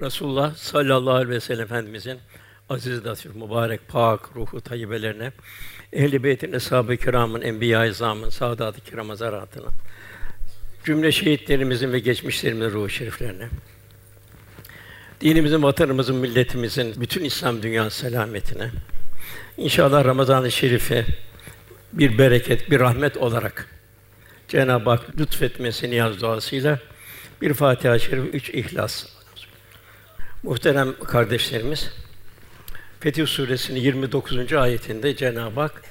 Resulullah 0.00 0.54
sallallahu 0.54 1.14
aleyhi 1.14 1.30
ve 1.30 1.40
sellem 1.40 1.64
Efendimizin 1.64 2.18
aziz, 2.68 3.06
latif, 3.06 3.34
mübarek, 3.34 3.88
pak, 3.88 4.36
ruhu 4.36 4.60
tayyibelerine, 4.60 5.32
ehl-i 5.92 6.24
beytin, 6.24 6.52
eshab-ı 6.52 6.96
kiramın, 6.96 7.40
enbiya-i 7.40 7.90
izamın, 7.90 8.28
saadat-ı 8.28 8.80
kiram 8.80 9.08
hazaratına, 9.08 9.68
cümle 10.84 11.12
şehitlerimizin 11.12 11.92
ve 11.92 11.98
geçmişlerimizin 11.98 12.70
ruhu 12.70 12.88
şeriflerine, 12.88 13.48
dinimizin, 15.20 15.62
vatanımızın, 15.62 16.16
milletimizin, 16.16 17.00
bütün 17.00 17.24
İslam 17.24 17.62
dünyası 17.62 17.98
selametine, 17.98 18.70
inşallah 19.56 20.04
Ramazan-ı 20.04 20.50
Şerif'i 20.50 21.04
bir 21.92 22.18
bereket, 22.18 22.70
bir 22.70 22.80
rahmet 22.80 23.16
olarak 23.16 23.68
Cenab-ı 24.48 24.90
Hak 24.90 25.18
lütfetmesi 25.20 25.90
niyaz 25.90 26.20
duasıyla 26.20 26.78
bir 27.42 27.54
Fatiha-i 27.54 28.00
Şerif, 28.00 28.34
üç 28.34 28.50
İhlas. 28.50 29.17
Muhterem 30.42 30.94
kardeşlerimiz, 31.04 31.90
Fetih 33.00 33.26
Suresi'nin 33.26 33.80
29. 33.80 34.52
ayetinde 34.52 35.16
Cenab-ı 35.16 35.60
Hak 35.60 35.82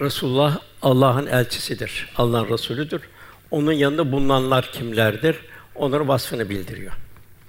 Resulullah 0.00 0.58
Allah'ın 0.82 1.26
elçisidir. 1.26 2.08
Allah'ın 2.16 2.48
Resulüdür. 2.48 3.02
Onun 3.50 3.72
yanında 3.72 4.12
bulunanlar 4.12 4.72
kimlerdir? 4.72 5.36
Onların 5.74 6.08
vasfını 6.08 6.48
bildiriyor. 6.48 6.92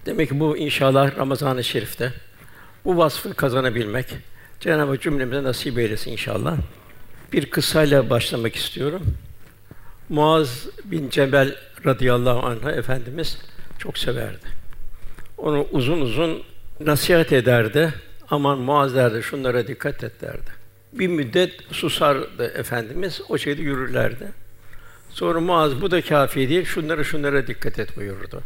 Demek 0.05 0.29
ki 0.29 0.39
bu 0.39 0.57
inşallah 0.57 1.17
Ramazan-ı 1.17 1.63
Şerif'te 1.63 2.13
bu 2.85 2.97
vasfı 2.97 3.33
kazanabilmek 3.33 4.07
Cenab-ı 4.59 4.91
Hak 4.91 5.01
cümlemize 5.01 5.43
nasip 5.43 5.77
eylesin 5.77 6.11
inşallah. 6.11 6.57
Bir 7.33 7.49
kıssayla 7.49 8.09
başlamak 8.09 8.55
istiyorum. 8.55 9.01
Muaz 10.09 10.67
bin 10.83 11.09
Cebel 11.09 11.55
radıyallahu 11.85 12.45
anh 12.45 12.77
efendimiz 12.77 13.37
çok 13.79 13.97
severdi. 13.97 14.62
Onu 15.43 15.67
uzun 15.71 16.01
uzun 16.01 16.43
nasihat 16.79 17.33
ederdi. 17.33 17.93
Aman 18.29 18.59
Muaz 18.59 18.95
derdi, 18.95 19.23
şunlara 19.23 19.67
dikkat 19.67 20.03
et 20.03 20.21
derdi. 20.21 20.51
Bir 20.93 21.07
müddet 21.07 21.53
susardı 21.71 22.45
efendimiz, 22.45 23.21
o 23.29 23.37
şekilde 23.37 23.61
yürürlerdi. 23.61 24.27
Sonra 25.09 25.39
Muaz 25.39 25.81
bu 25.81 25.91
da 25.91 26.01
kafi 26.01 26.49
değil, 26.49 26.65
şunlara 26.65 27.03
şunlara 27.03 27.47
dikkat 27.47 27.79
et 27.79 27.97
buyurdu. 27.97 28.41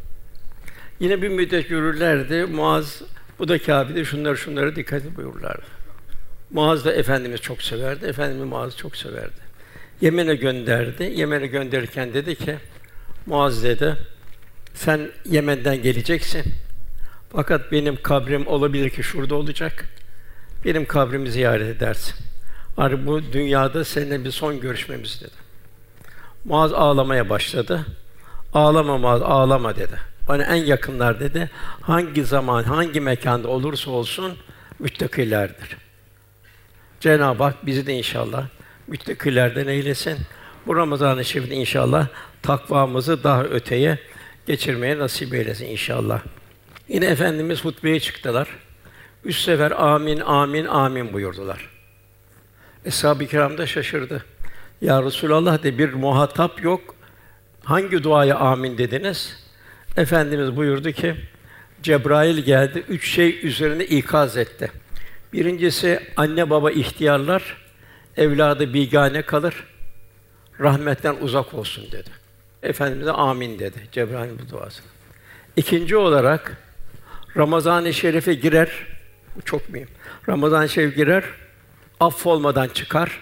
Yine 0.99 1.21
bir 1.21 1.29
müddet 1.29 1.71
yürürlerdi. 1.71 2.45
Muaz 2.45 3.01
bu 3.39 3.47
da 3.47 3.57
kafi 3.57 3.95
değil, 3.95 4.05
şunlara 4.05 4.35
şunlara 4.35 4.75
dikkat 4.75 5.05
et 5.05 5.17
buyururlardı. 5.17 5.65
Muaz 6.51 6.85
da 6.85 6.93
efendimiz 6.93 7.41
çok 7.41 7.61
severdi. 7.61 8.05
Efendimiz 8.05 8.49
Muaz 8.49 8.77
çok 8.77 8.95
severdi. 8.95 9.47
Yemen'e 10.01 10.35
gönderdi. 10.35 11.03
Yemen'e 11.03 11.47
gönderirken 11.47 12.13
dedi 12.13 12.35
ki 12.35 12.55
Muaz 13.25 13.63
dedi 13.63 13.95
sen 14.73 15.11
Yemen'den 15.25 15.81
geleceksin. 15.81 16.43
Fakat 17.29 17.71
benim 17.71 18.01
kabrim 18.01 18.47
olabilir 18.47 18.89
ki 18.89 19.03
şurada 19.03 19.35
olacak. 19.35 19.85
Benim 20.65 20.85
kabrimi 20.85 21.31
ziyaret 21.31 21.77
edersin. 21.77 22.15
Artık 22.77 23.05
bu 23.05 23.21
dünyada 23.33 23.85
seninle 23.85 24.23
bir 24.25 24.31
son 24.31 24.59
görüşmemiz 24.59 25.21
dedi. 25.21 25.47
Muaz 26.45 26.73
ağlamaya 26.73 27.29
başladı. 27.29 27.85
Ağlama 28.53 28.97
Muaz, 28.97 29.21
ağlama 29.21 29.75
dedi. 29.75 29.99
Bana 30.27 30.43
en 30.43 30.55
yakınlar 30.55 31.19
dedi. 31.19 31.49
Hangi 31.81 32.23
zaman, 32.23 32.63
hangi 32.63 32.99
mekanda 33.01 33.47
olursa 33.47 33.91
olsun 33.91 34.37
müttakilerdir. 34.79 35.77
Cenab-ı 36.99 37.43
Hak 37.43 37.65
bizi 37.65 37.87
de 37.87 37.93
inşallah 37.93 38.47
müttakilerden 38.87 39.67
eylesin. 39.67 40.17
Bu 40.67 40.75
Ramazan-ı 40.75 41.25
Şerif'te 41.25 41.55
inşallah 41.55 42.07
takvamızı 42.41 43.23
daha 43.23 43.43
öteye 43.43 43.97
geçirmeye 44.47 44.99
nasip 44.99 45.33
eylesin 45.33 45.65
inşallah. 45.65 46.21
Yine 46.89 47.05
efendimiz 47.05 47.65
hutbeye 47.65 47.99
çıktılar. 47.99 48.47
Üç 49.25 49.37
sefer 49.37 49.71
amin 49.71 50.19
amin 50.19 50.65
amin 50.65 51.13
buyurdular. 51.13 51.69
Eshab-ı 52.85 53.25
kiram 53.25 53.57
da 53.57 53.67
şaşırdı. 53.67 54.25
Ya 54.81 55.03
Resulallah 55.03 55.63
de 55.63 55.77
bir 55.77 55.93
muhatap 55.93 56.63
yok. 56.63 56.95
Hangi 57.63 58.03
duaya 58.03 58.37
amin 58.37 58.77
dediniz? 58.77 59.47
Efendimiz 59.97 60.55
buyurdu 60.55 60.91
ki 60.91 61.15
Cebrail 61.83 62.37
geldi, 62.37 62.83
üç 62.89 63.09
şey 63.09 63.47
üzerine 63.47 63.85
ikaz 63.85 64.37
etti. 64.37 64.71
Birincisi 65.33 65.99
anne 66.17 66.49
baba 66.49 66.71
ihtiyarlar, 66.71 67.57
evladı 68.17 68.73
bigane 68.73 69.21
kalır, 69.21 69.63
rahmetten 70.59 71.15
uzak 71.21 71.53
olsun 71.53 71.91
dedi. 71.91 72.09
Efendimiz 72.63 73.05
de 73.05 73.11
amin 73.11 73.59
dedi 73.59 73.77
Cebrail 73.91 74.31
bu 74.39 74.49
duası. 74.49 74.83
İkinci 75.55 75.97
olarak 75.97 76.57
Ramazan-ı 77.37 77.93
Şerif'e 77.93 78.33
girer, 78.33 78.69
bu 79.35 79.41
çok 79.41 79.69
mühim. 79.69 79.87
Ramazan-ı 80.29 80.69
Şerif 80.69 80.95
girer, 80.95 81.23
affolmadan 81.99 82.67
çıkar, 82.67 83.19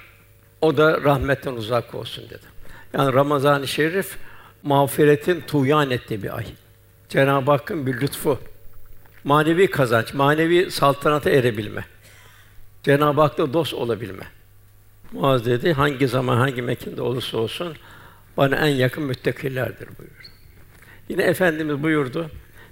o 0.61 0.77
da 0.77 1.01
rahmetten 1.01 1.53
uzak 1.53 1.95
olsun 1.95 2.29
dedi. 2.29 2.45
Yani 2.93 3.13
Ramazan-ı 3.13 3.67
Şerif 3.67 4.17
mağfiretin 4.63 5.41
tuğyan 5.41 5.91
ettiği 5.91 6.23
bir 6.23 6.37
ay. 6.37 6.45
Cenab-ı 7.09 7.51
Hakk'ın 7.51 7.87
bir 7.87 8.01
lütfu, 8.01 8.39
manevi 9.23 9.67
kazanç, 9.67 10.13
manevi 10.13 10.71
saltanata 10.71 11.29
erebilme. 11.29 11.85
Cenab-ı 12.83 13.21
Hak'la 13.21 13.53
dost 13.53 13.73
olabilme. 13.73 14.23
Muaz 15.11 15.45
dedi, 15.45 15.73
hangi 15.73 16.07
zaman, 16.07 16.37
hangi 16.37 16.61
mekanda 16.61 17.03
olursa 17.03 17.37
olsun 17.37 17.75
bana 18.37 18.55
en 18.55 18.75
yakın 18.75 19.03
müttakilerdir 19.03 19.87
buyurdu. 19.87 20.13
Yine 21.09 21.23
Efendimiz 21.23 21.83
buyurdu, 21.83 22.29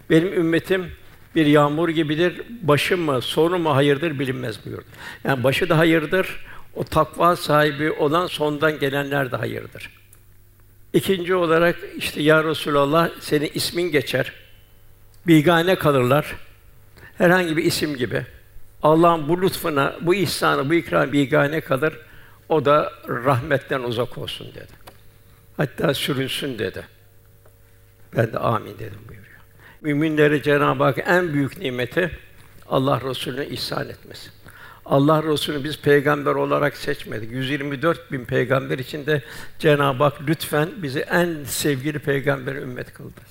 benim 0.10 0.34
ümmetim 0.34 0.92
bir 1.36 1.46
yağmur 1.46 1.90
gibidir, 1.90 2.42
başı 2.62 2.98
mı, 2.98 3.22
sonu 3.22 3.60
mu 3.60 3.76
hayırdır 3.76 4.20
bilinmez 4.20 4.66
buyurdu. 4.66 4.86
Yani 5.24 5.44
başı 5.44 5.70
da 5.70 5.78
hayırdır, 5.78 6.46
o 6.76 6.84
takva 6.84 7.36
sahibi 7.36 7.92
olan 7.92 8.28
sondan 8.28 8.80
gelenler 8.80 9.32
de 9.32 9.36
hayırdır. 9.36 9.90
İkinci 10.94 11.36
olarak 11.36 11.76
işte 11.98 12.22
ya 12.22 12.44
Resulallah 12.44 13.10
senin 13.20 13.52
ismin 13.54 13.92
geçer. 13.92 14.32
Bigane 15.28 15.76
kalırlar. 15.76 16.36
Herhangi 17.18 17.58
bir 17.58 17.64
isim 17.64 17.96
gibi. 17.96 18.26
Allah'ın 18.84 19.30
bu 19.30 19.42
lütfuna, 19.42 19.96
bu 20.02 20.16
ihsanı, 20.16 20.70
bu 20.70 20.74
ikram 20.74 21.12
bigane 21.12 21.62
kalır. 21.62 21.94
O 22.50 22.66
da 22.66 22.94
rahmetten 23.08 23.80
uzak 23.80 24.18
olsun 24.18 24.48
dedi. 24.56 24.74
Hatta 25.58 25.94
sürünsün 25.94 26.60
dedi. 26.60 26.84
Ben 28.16 28.34
de 28.34 28.40
amin 28.40 28.80
dedim 28.80 29.00
buyuruyor. 29.10 29.33
Müminlere 29.84 30.42
Cenab-ı 30.42 30.84
Hak 30.84 30.98
en 31.06 31.34
büyük 31.34 31.58
nimeti 31.58 32.12
Allah 32.70 33.02
Resulüne 33.02 33.48
ihsan 33.48 33.90
etmesi. 33.90 34.30
Allah 34.86 35.24
Resulü 35.24 35.64
biz 35.64 35.82
peygamber 35.82 36.36
olarak 36.36 36.78
seçmedik. 36.78 37.32
124 37.32 38.12
bin 38.12 38.26
peygamber 38.26 38.80
içinde 38.80 39.22
Cenab-ı 39.60 40.04
Hak 40.04 40.14
lütfen 40.28 40.70
bizi 40.78 41.00
en 41.00 41.44
sevgili 41.46 42.00
peygamber 42.00 42.56
ümmet 42.56 42.94
kıldı. 42.94 43.22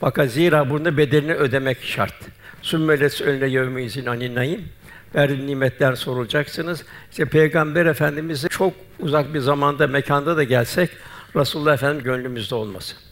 Fakat 0.00 0.30
zira 0.30 0.70
burada 0.70 0.96
bedelini 0.96 1.34
ödemek 1.34 1.82
şart. 1.82 2.14
Sümmeles 2.62 3.20
önüne 3.20 3.46
yevmi 3.46 3.82
izin 3.82 4.06
anin 4.06 4.34
naim. 4.34 4.68
Verdiğim 5.14 5.46
nimetler 5.46 5.94
sorulacaksınız. 5.94 6.84
İşte 7.10 7.24
Peygamber 7.24 7.86
Efendimiz'e 7.86 8.48
çok 8.48 8.72
uzak 9.00 9.34
bir 9.34 9.40
zamanda, 9.40 9.86
mekanda 9.86 10.36
da 10.36 10.44
gelsek 10.44 10.90
Resulullah 11.36 11.74
Efendimiz 11.74 12.04
gönlümüzde 12.04 12.54
olması. 12.54 13.07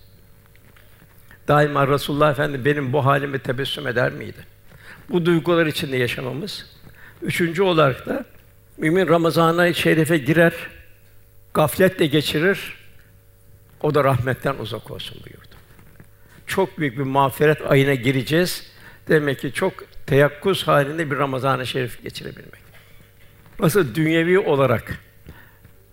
Daima 1.48 1.88
Resulullah 1.88 2.30
Efendimiz 2.30 2.64
benim 2.64 2.92
bu 2.92 3.06
halimi 3.06 3.38
tebessüm 3.38 3.86
eder 3.86 4.12
miydi? 4.12 4.46
Bu 5.10 5.26
duygular 5.26 5.66
içinde 5.66 5.96
yaşamamız. 5.96 6.66
Üçüncü 7.22 7.62
olarak 7.62 8.06
da 8.06 8.24
mümin 8.76 9.08
Ramazan'a 9.08 9.72
şerife 9.72 10.18
girer, 10.18 10.52
gafletle 11.54 12.06
geçirir. 12.06 12.76
O 13.80 13.94
da 13.94 14.04
rahmetten 14.04 14.54
uzak 14.58 14.90
olsun 14.90 15.18
buyurdu. 15.26 15.54
Çok 16.46 16.78
büyük 16.78 16.98
bir 16.98 17.02
mağfiret 17.02 17.70
ayına 17.70 17.94
gireceğiz. 17.94 18.70
Demek 19.08 19.40
ki 19.40 19.52
çok 19.52 19.72
teyakkuz 20.06 20.68
halinde 20.68 21.10
bir 21.10 21.16
Ramazan-ı 21.16 21.66
Şerif 21.66 22.02
geçirebilmek. 22.02 22.66
Nasıl 23.58 23.94
dünyevi 23.94 24.38
olarak 24.38 24.98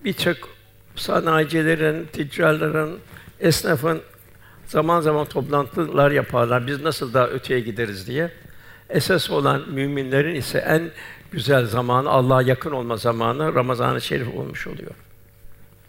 birçok 0.06 0.38
sanayicilerin, 0.95 2.07
tüccarların, 2.13 2.99
esnafın 3.39 4.01
zaman 4.68 5.01
zaman 5.01 5.25
toplantılar 5.25 6.12
yaparlar. 6.12 6.68
Biz 6.68 6.81
nasıl 6.81 7.13
daha 7.13 7.27
öteye 7.27 7.60
gideriz 7.60 8.07
diye. 8.07 8.31
Esas 8.89 9.30
olan 9.30 9.69
müminlerin 9.69 10.36
ise 10.36 10.57
en 10.57 10.92
güzel 11.31 11.65
zamanı, 11.65 12.10
Allah'a 12.10 12.42
yakın 12.42 12.71
olma 12.71 12.98
zamanı 12.98 13.56
Ramazan-ı 13.56 14.01
Şerif 14.01 14.27
olmuş 14.36 14.68
oluyor. 14.68 14.92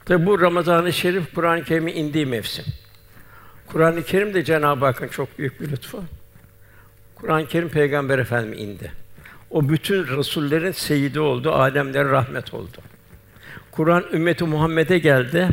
Tabi 0.05 0.27
bu 0.27 0.41
Ramazan-ı 0.41 0.93
Şerif 0.93 1.35
Kur'an-ı 1.35 1.65
Kerim'in 1.65 1.95
indiği 1.95 2.27
mevsim. 2.27 2.65
Kur'an-ı 3.67 4.03
Kerim 4.03 4.35
de 4.35 4.45
Cenab-ı 4.45 4.85
Hakk'ın 4.85 5.09
çok 5.09 5.39
büyük 5.39 5.61
bir 5.61 5.71
lütfu. 5.71 6.05
Kur'an-ı 7.15 7.47
Kerim 7.47 7.69
Peygamber 7.69 8.19
Efendimiz 8.19 8.61
indi. 8.61 8.93
O 9.51 9.69
bütün 9.69 10.09
rasullerin 10.09 10.71
seyidi 10.71 11.21
oldu, 11.21 11.53
alemlere 11.53 12.11
rahmet 12.11 12.55
oldu. 12.55 12.79
Kur'an 13.71 14.05
ümmeti 14.13 14.45
Muhammed'e 14.45 14.99
geldi. 14.99 15.49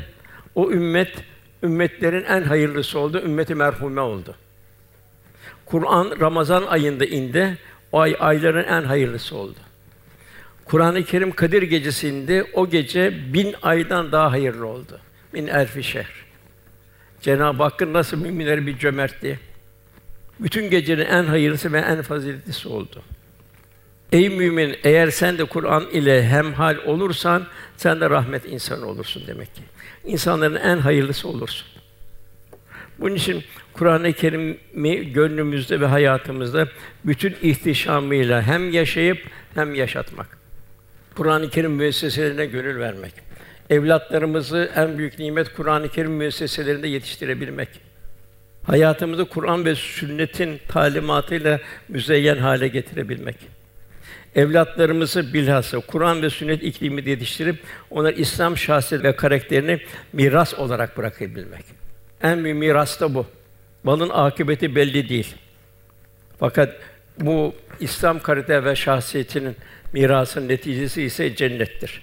O 0.56 0.71
ümmet 0.71 1.12
ümmetlerin 1.63 2.23
en 2.23 2.41
hayırlısı 2.41 2.99
oldu, 2.99 3.21
ümmeti 3.25 3.55
merhume 3.55 4.01
oldu. 4.01 4.35
Kur'an 5.65 6.19
Ramazan 6.19 6.63
ayında 6.63 7.05
indi. 7.05 7.57
O 7.91 7.99
ay 7.99 8.15
ayların 8.19 8.63
en 8.63 8.83
hayırlısı 8.83 9.35
oldu. 9.35 9.59
Kur'an-ı 10.65 11.03
Kerim 11.03 11.31
Kadir 11.31 11.61
gecesinde 11.61 12.45
o 12.53 12.69
gece 12.69 13.33
bin 13.33 13.55
aydan 13.61 14.11
daha 14.11 14.31
hayırlı 14.31 14.67
oldu. 14.67 14.99
Min 15.33 15.47
elfi 15.47 15.83
şehr. 15.83 16.25
Cenab-ı 17.21 17.63
Hakk'ın 17.63 17.93
nasıl 17.93 18.17
müminleri 18.17 18.67
bir 18.67 18.77
cömertliği. 18.77 19.39
Bütün 20.39 20.69
gecenin 20.69 21.05
en 21.05 21.23
hayırlısı 21.23 21.73
ve 21.73 21.79
en 21.79 22.01
faziletlisi 22.01 22.67
oldu. 22.67 23.03
Ey 24.11 24.29
mümin, 24.29 24.75
eğer 24.83 25.09
sen 25.09 25.37
de 25.37 25.45
Kur'an 25.45 25.89
ile 25.91 26.27
hemhal 26.27 26.77
olursan, 26.85 27.47
sen 27.77 28.01
de 28.01 28.09
rahmet 28.09 28.45
insanı 28.45 28.85
olursun 28.85 29.23
demek 29.27 29.55
ki. 29.55 29.61
İnsanların 30.05 30.55
en 30.55 30.77
hayırlısı 30.77 31.27
olursun. 31.27 31.67
Bunun 32.99 33.15
için 33.15 33.43
Kur'an-ı 33.73 34.13
Kerim'i 34.13 35.13
gönlümüzde 35.13 35.81
ve 35.81 35.85
hayatımızda 35.85 36.67
bütün 37.05 37.35
ihtişamıyla 37.41 38.41
hem 38.41 38.71
yaşayıp 38.71 39.17
hem 39.55 39.75
yaşatmak. 39.75 40.37
Kur'an-ı 41.15 41.49
Kerim 41.49 41.71
müesseselerine 41.71 42.45
gönül 42.45 42.79
vermek. 42.79 43.13
Evlatlarımızı 43.69 44.71
en 44.75 44.97
büyük 44.97 45.19
nimet 45.19 45.53
Kur'an-ı 45.53 45.89
Kerim 45.89 46.11
müesseselerinde 46.11 46.87
yetiştirebilmek. 46.87 47.69
Hayatımızı 48.63 49.25
Kur'an 49.25 49.65
ve 49.65 49.75
sünnetin 49.75 50.59
talimatıyla 50.67 51.59
müzeyyen 51.89 52.37
hale 52.37 52.67
getirebilmek. 52.67 53.60
Evlatlarımızı 54.35 55.33
bilhassa 55.33 55.79
Kur'an 55.79 56.21
ve 56.21 56.29
sünnet 56.29 56.63
iklimi 56.63 57.09
yetiştirip 57.09 57.59
onlar 57.89 58.13
İslam 58.13 58.57
şahsiyet 58.57 59.03
ve 59.03 59.15
karakterini 59.15 59.79
miras 60.13 60.53
olarak 60.53 60.97
bırakabilmek. 60.97 61.65
En 62.23 62.43
büyük 62.43 62.57
miras 62.57 62.99
da 62.99 63.13
bu. 63.13 63.25
Malın 63.83 64.09
akıbeti 64.09 64.75
belli 64.75 65.09
değil. 65.09 65.35
Fakat 66.39 66.75
bu 67.19 67.55
İslam 67.79 68.19
karakter 68.19 68.65
ve 68.65 68.75
şahsiyetinin 68.75 69.55
mirasın 69.93 70.47
neticesi 70.47 71.03
ise 71.03 71.35
cennettir. 71.35 72.01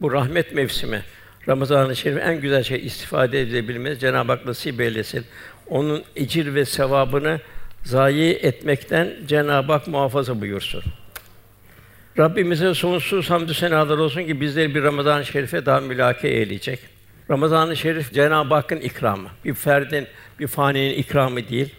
Bu 0.00 0.12
rahmet 0.12 0.54
mevsimi 0.54 1.02
Ramazan-ı 1.48 1.96
Şerif 1.96 2.18
en 2.22 2.40
güzel 2.40 2.62
şey 2.62 2.86
istifade 2.86 3.40
edebilmemiz 3.40 4.00
Cenab-ı 4.00 4.32
Hak 4.32 4.46
nasip 4.46 4.80
eylesin. 4.80 5.24
Onun 5.66 6.04
ecir 6.16 6.54
ve 6.54 6.64
sevabını 6.64 7.40
zayi 7.84 8.32
etmekten 8.32 9.14
Cenab-ı 9.26 9.72
Hak 9.72 9.88
muhafaza 9.88 10.40
buyursun. 10.40 10.82
Rabbimize 12.18 12.74
sonsuz 12.74 13.30
hamdü 13.30 13.54
senalar 13.54 13.98
olsun 13.98 14.24
ki 14.24 14.40
bizleri 14.40 14.74
bir 14.74 14.82
Ramazan-ı 14.82 15.24
Şerif'e 15.24 15.66
daha 15.66 15.80
mülake 15.80 16.28
eyleyecek. 16.28 16.78
Ramazan-ı 17.30 17.76
Şerif 17.76 18.12
Cenab-ı 18.12 18.54
Hakk'ın 18.54 18.80
ikramı. 18.80 19.28
Bir 19.44 19.54
ferdin, 19.54 20.06
bir 20.40 20.46
faninin 20.46 20.94
ikramı 20.94 21.48
değil. 21.48 21.74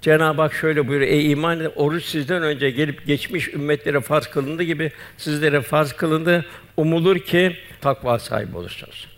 Cenab-ı 0.00 0.42
Hak 0.42 0.54
şöyle 0.54 0.88
buyuruyor: 0.88 1.10
Ey 1.10 1.30
iman 1.30 1.60
eden 1.60 1.72
oruç 1.76 2.04
sizden 2.04 2.42
önce 2.42 2.70
gelip 2.70 3.06
geçmiş 3.06 3.48
ümmetlere 3.48 4.00
farz 4.00 4.26
kılındı 4.26 4.62
gibi 4.62 4.92
sizlere 5.16 5.60
farz 5.60 5.92
kılındı. 5.92 6.44
Umulur 6.76 7.18
ki 7.18 7.56
takva 7.80 8.18
sahibi 8.18 8.56
olursunuz. 8.56 9.08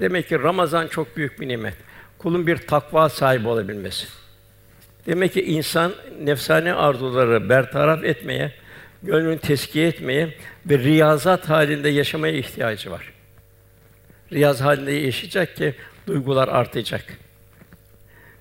Demek 0.00 0.28
ki 0.28 0.42
Ramazan 0.42 0.86
çok 0.86 1.16
büyük 1.16 1.40
bir 1.40 1.48
nimet. 1.48 1.74
Kulun 2.18 2.46
bir 2.46 2.56
takva 2.56 3.08
sahibi 3.08 3.48
olabilmesi. 3.48 4.06
Demek 5.06 5.32
ki 5.32 5.42
insan 5.42 5.92
nefsani 6.22 6.74
arzuları 6.74 7.48
bertaraf 7.48 8.04
etmeye, 8.04 8.52
gönlünü 9.02 9.38
teskiye 9.38 9.88
etmeye 9.88 10.34
ve 10.66 10.78
riyazat 10.78 11.48
halinde 11.48 11.88
yaşamaya 11.88 12.34
ihtiyacı 12.34 12.90
var. 12.90 13.12
Riyaz 14.32 14.60
halinde 14.60 14.92
yaşayacak 14.92 15.56
ki 15.56 15.74
duygular 16.06 16.48
artacak. 16.48 17.04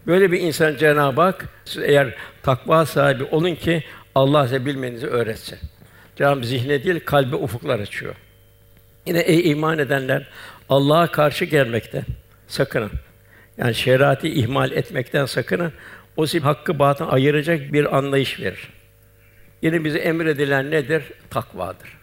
Böyle 0.08 0.32
bir 0.32 0.40
insan 0.40 0.76
Cenab-ı 0.76 1.22
Hak 1.22 1.50
siz 1.66 1.84
eğer 1.84 2.16
takva 2.44 2.86
sahibi 2.86 3.24
olun 3.24 3.56
ki 3.56 3.84
Allah 4.16 4.44
size 4.44 4.66
bilmenizi 4.66 5.08
öğretsin. 5.08 5.60
Cenab-ı 6.16 6.46
zihne 6.46 6.84
değil 6.84 7.00
kalbe 7.06 7.36
ufuklar 7.36 7.80
açıyor. 7.80 8.16
Yine 9.06 9.20
ey 9.20 9.52
iman 9.52 9.80
edenler 9.80 10.28
Allah'a 10.70 11.12
karşı 11.12 11.46
gelmekten 11.46 12.04
sakının. 12.48 12.92
Yani 13.58 13.76
şeriatı 13.76 14.28
ihmal 14.28 14.72
etmekten 14.72 15.26
sakının. 15.26 15.74
O 16.18 16.26
size 16.26 16.44
hakkı 16.44 16.80
batın 16.80 17.08
ayıracak 17.08 17.74
bir 17.74 17.98
anlayış 17.98 18.40
verir. 18.40 18.70
Yine 19.62 19.84
bize 19.84 20.00
emredilen 20.00 20.72
nedir? 20.72 21.04
Takvadır. 21.30 22.00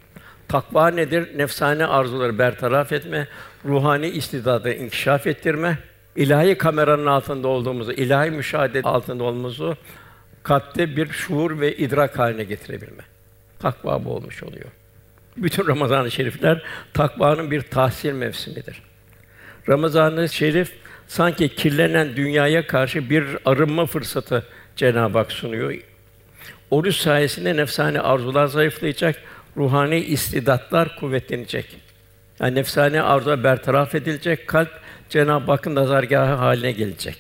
Takva 0.49 0.89
nedir? 0.89 1.39
Nefsane 1.39 1.87
arzuları 1.87 2.39
bertaraf 2.39 2.93
etme, 2.93 3.29
ruhani 3.65 4.09
istidadı 4.09 4.75
inkişaf 4.75 5.27
ettirme, 5.27 5.79
ilahi 6.17 6.59
kameranın 6.59 7.07
altında 7.07 7.49
olduğumuzu, 7.49 7.93
ilahi 7.93 8.31
müşahede 8.31 8.83
altında 8.83 9.25
olduğumuzu 9.25 9.77
kalpte 10.43 10.97
bir 10.97 11.09
şuur 11.09 11.61
ve 11.61 11.77
idrak 11.77 12.19
haline 12.19 12.45
getirebilme. 12.45 13.03
Takva 13.59 14.05
bu 14.05 14.11
olmuş 14.11 14.43
oluyor. 14.43 14.67
Bütün 15.37 15.67
Ramazan-ı 15.67 16.11
Şerifler 16.11 16.63
takvanın 16.95 17.51
bir 17.51 17.63
tahsil 17.63 18.13
mevsimidir. 18.13 18.83
Ramazan-ı 19.69 20.29
Şerif 20.29 20.73
sanki 21.07 21.49
kirlenen 21.49 22.17
dünyaya 22.17 22.67
karşı 22.67 23.11
bir 23.11 23.25
arınma 23.45 23.87
fırsatı 23.87 24.47
Cenab-ı 24.77 25.19
Hak 25.19 25.33
sunuyor. 25.33 25.75
Oruç 26.71 26.97
sayesinde 26.97 27.57
nefsani 27.57 28.01
arzular 28.01 28.47
zayıflayacak, 28.47 29.17
ruhani 29.57 29.99
istidatlar 29.99 30.97
kuvvetlenecek. 30.97 31.77
Yani 32.41 32.55
nefsani 32.55 33.03
arzular 33.03 33.45
bertaraf 33.45 33.95
edilecek, 33.95 34.47
kalp 34.47 34.71
Cenab-ı 35.09 35.51
Hakk'ın 35.51 35.75
nazargahı 35.75 36.35
haline 36.35 36.73
gelecek. 36.73 37.19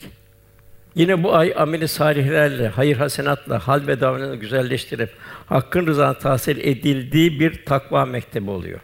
Yine 0.94 1.22
bu 1.22 1.34
ay 1.34 1.54
ameli 1.56 1.88
salihlerle, 1.88 2.68
hayır 2.68 2.96
hasenatla 2.96 3.68
hal 3.68 3.86
ve 3.86 4.00
davranışını 4.00 4.36
güzelleştirip 4.36 5.10
hakkın 5.46 5.86
rızasını 5.86 6.22
tahsil 6.22 6.58
edildiği 6.58 7.40
bir 7.40 7.64
takva 7.64 8.04
mektebi 8.04 8.50
oluyor. 8.50 8.80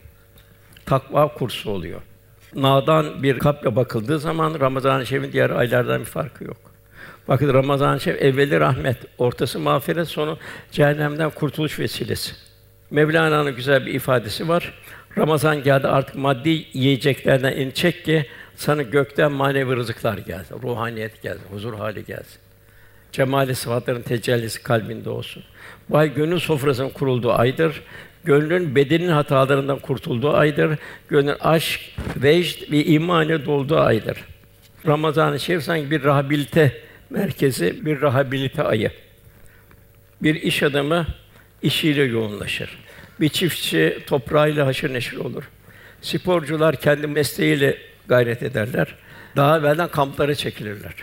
Takva 0.87 1.29
kursu 1.29 1.70
oluyor. 1.70 2.00
Nadan 2.55 3.23
bir 3.23 3.38
kalple 3.38 3.76
bakıldığı 3.76 4.19
zaman 4.19 4.61
Ramazan-ı 4.61 5.06
Şerif'in 5.06 5.32
diğer 5.32 5.50
aylardan 5.50 6.00
bir 6.00 6.05
farkı 6.05 6.44
yok. 6.44 6.72
Bakın 7.29 7.55
Ramazan-ı 7.55 8.01
Şerif 8.01 8.23
evveli 8.23 8.61
rahmet, 8.61 8.97
ortası 9.19 9.59
mağfiret, 9.59 10.09
sonu 10.09 10.39
cehennemden 10.73 11.31
kurtuluş 11.31 11.79
vesilesi. 11.79 12.33
Mevlana'nın 12.91 13.57
güzel 13.57 13.87
bir 13.87 13.94
ifadesi 13.94 14.49
var. 14.49 14.73
Ramazan 15.19 15.63
geldi 15.63 15.89
artık 15.89 16.15
maddi 16.17 16.67
yiyeceklerden 16.73 17.53
in 17.53 17.70
çek 17.70 18.05
ki 18.05 18.27
sana 18.56 18.82
gökten 18.82 19.32
manevi 19.32 19.77
rızıklar 19.77 20.19
gelsin, 20.19 20.63
ruhaniyet 20.63 21.23
gelsin, 21.23 21.43
huzur 21.51 21.75
hali 21.75 22.05
gelsin. 22.05 22.41
Cemali 23.13 23.55
sıfatların 23.55 24.03
tecellisi 24.03 24.63
kalbinde 24.63 25.11
olsun. 25.11 25.43
Bu 25.91 25.99
ay 25.99 26.15
gönül 26.15 26.39
sofrasının 26.39 26.91
kurulduğu 26.91 27.32
aydır. 27.32 27.82
Gönlün 28.25 28.75
bedenin 28.75 29.08
hatalarından 29.08 29.79
kurtulduğu 29.79 30.32
aydır. 30.32 30.79
Gönlün 31.08 31.35
aşk, 31.41 31.81
vecd 32.17 32.73
ve 32.73 32.85
iman 32.85 33.29
dolduğu 33.29 33.79
aydır. 33.79 34.25
Ramazan-ı 34.87 35.41
Şerif 35.41 35.63
sanki 35.63 35.91
bir 35.91 36.03
rehabilite 36.03 36.73
merkezi, 37.13 37.87
bir 37.87 38.01
rehabilite 38.01 38.63
ayı. 38.63 38.91
Bir 40.23 40.35
iş 40.35 40.63
adamı 40.63 41.07
işiyle 41.63 42.03
yoğunlaşır. 42.03 42.79
Bir 43.21 43.29
çiftçi 43.29 43.99
toprağıyla 44.07 44.67
haşır 44.67 44.95
neşir 44.95 45.17
olur. 45.17 45.51
Sporcular 46.03 46.77
kendi 46.77 47.07
mesleğiyle 47.07 47.79
gayret 48.09 48.43
ederler. 48.43 48.95
Daha 49.37 49.59
evvelden 49.59 49.89
kamplara 49.89 50.35
çekilirler. 50.35 50.95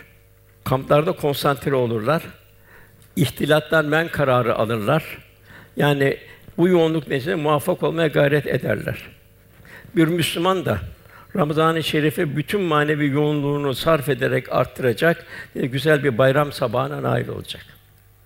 Kamplarda 0.64 1.12
konsantre 1.12 1.74
olurlar. 1.74 2.22
İhtilattan 3.16 3.84
men 3.84 4.08
kararı 4.08 4.54
alırlar. 4.54 5.18
Yani 5.76 6.16
bu 6.56 6.68
yoğunluk 6.68 7.08
neticesinde 7.08 7.34
muvaffak 7.34 7.82
olmaya 7.82 8.08
gayret 8.08 8.46
ederler. 8.46 8.98
Bir 9.96 10.08
Müslüman 10.08 10.64
da 10.64 10.78
Ramazan-ı 11.36 11.82
Şerif'e 11.82 12.36
bütün 12.36 12.60
manevi 12.60 13.08
yoğunluğunu 13.08 13.74
sarf 13.74 14.08
ederek 14.08 14.52
arttıracak, 14.52 15.26
güzel 15.54 16.04
bir 16.04 16.18
bayram 16.18 16.52
sabahına 16.52 17.02
nail 17.02 17.28
olacak. 17.28 17.62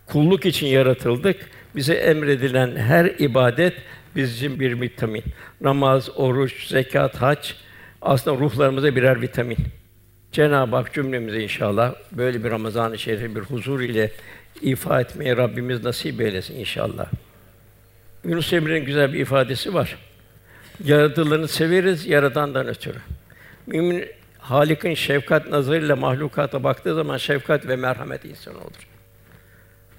Kulluk 0.07 0.47
için 0.47 0.67
yaratıldık. 0.67 1.37
Bize 1.77 1.95
emredilen 1.95 2.77
her 2.77 3.05
ibadet 3.05 3.75
bizim 4.17 4.61
bir 4.61 4.81
vitamin. 4.81 5.25
Namaz, 5.61 6.11
oruç, 6.17 6.69
zekat, 6.69 7.17
hac 7.17 7.51
aslında 8.03 8.41
ruhlarımıza 8.41 8.97
birer 8.97 9.23
vitamin. 9.23 9.59
Cenab-ı 10.33 10.77
Hak 10.77 10.93
cümlemize 10.93 11.43
inşallah 11.43 11.95
böyle 12.13 12.45
bir 12.45 12.51
Ramazan-ı 12.51 12.99
Şerif'i 12.99 13.37
bir 13.37 13.41
huzur 13.41 13.81
ile 13.81 14.11
ifa 14.63 15.01
etmeye 15.01 15.37
Rabbimiz 15.37 15.85
nasip 15.85 16.21
eylesin 16.21 16.55
inşallah. 16.55 17.07
Yunus 18.25 18.53
Emre'nin 18.53 18.85
güzel 18.85 19.13
bir 19.13 19.19
ifadesi 19.19 19.75
var. 19.75 19.97
Yaratılanı 20.85 21.49
severiz 21.49 22.07
yaradandan 22.07 22.67
ötürü. 22.69 22.99
Mümin 23.67 24.05
Halik'in 24.39 24.95
şefkat 24.95 25.51
nazarıyla 25.51 25.97
mahlukata 25.97 26.65
baktığı 26.65 26.95
zaman 26.95 27.17
şefkat 27.17 27.67
ve 27.69 27.77
merhamet 27.77 28.25
insanı 28.25 28.59
olur. 28.59 28.89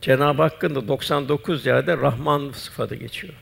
Cenab-ı 0.01 0.41
Hakk'ın 0.41 0.75
da 0.75 0.88
99 0.88 1.65
yerde 1.65 1.98
Rahman 1.98 2.51
sıfatı 2.51 2.96
geçiyor. 2.96 3.34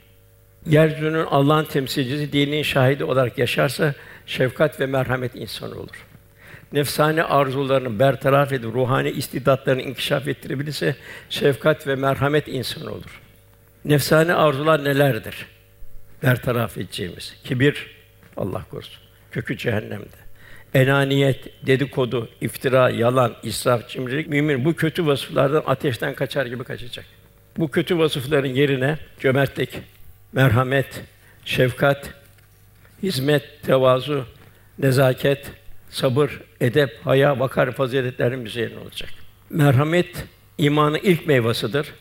Yeryüzünün 0.65 1.25
Allah'ın 1.25 1.65
temsilcisi, 1.65 2.33
dinin 2.33 2.63
şahidi 2.63 3.03
olarak 3.03 3.37
yaşarsa 3.37 3.93
şefkat 4.25 4.79
ve 4.79 4.85
merhamet 4.85 5.35
insanı 5.35 5.79
olur. 5.79 6.05
nefsani 6.73 7.23
arzularını 7.23 7.99
bertaraf 7.99 8.53
edip 8.53 8.73
ruhani 8.73 9.09
istidatlarını 9.09 9.81
inkişaf 9.81 10.27
ettirebilirse 10.27 10.95
şefkat 11.29 11.87
ve 11.87 11.95
merhamet 11.95 12.47
insanı 12.47 12.91
olur. 12.91 13.21
Nefsani 13.85 14.33
arzular 14.33 14.83
nelerdir? 14.83 15.45
Bertaraf 16.23 16.77
edeceğimiz 16.77 17.35
kibir 17.43 17.87
Allah 18.37 18.65
korusun. 18.71 19.03
Kökü 19.31 19.57
cehennemde. 19.57 20.23
Enaniyet, 20.73 21.67
dedikodu, 21.67 22.29
iftira, 22.41 22.89
yalan, 22.89 23.35
israf, 23.43 23.89
cimrilik 23.89 24.27
mümin 24.27 24.65
bu 24.65 24.73
kötü 24.73 25.05
vasıflardan 25.05 25.63
ateşten 25.65 26.13
kaçar 26.13 26.45
gibi 26.45 26.63
kaçacak. 26.63 27.05
Bu 27.57 27.71
kötü 27.71 27.97
vasıfların 27.97 28.49
yerine 28.49 28.97
cömertlik, 29.19 29.79
merhamet, 30.33 31.01
şefkat, 31.45 32.13
hizmet, 33.03 33.63
tevazu, 33.63 34.25
nezaket, 34.79 35.51
sabır, 35.89 36.41
edep, 36.61 36.99
haya, 37.03 37.39
vakar 37.39 37.71
faziletlerin 37.71 38.45
üzerine 38.45 38.79
olacak. 38.79 39.09
Merhamet 39.49 40.25
imanın 40.57 40.99
ilk 41.03 41.27
meyvasıdır. 41.27 41.93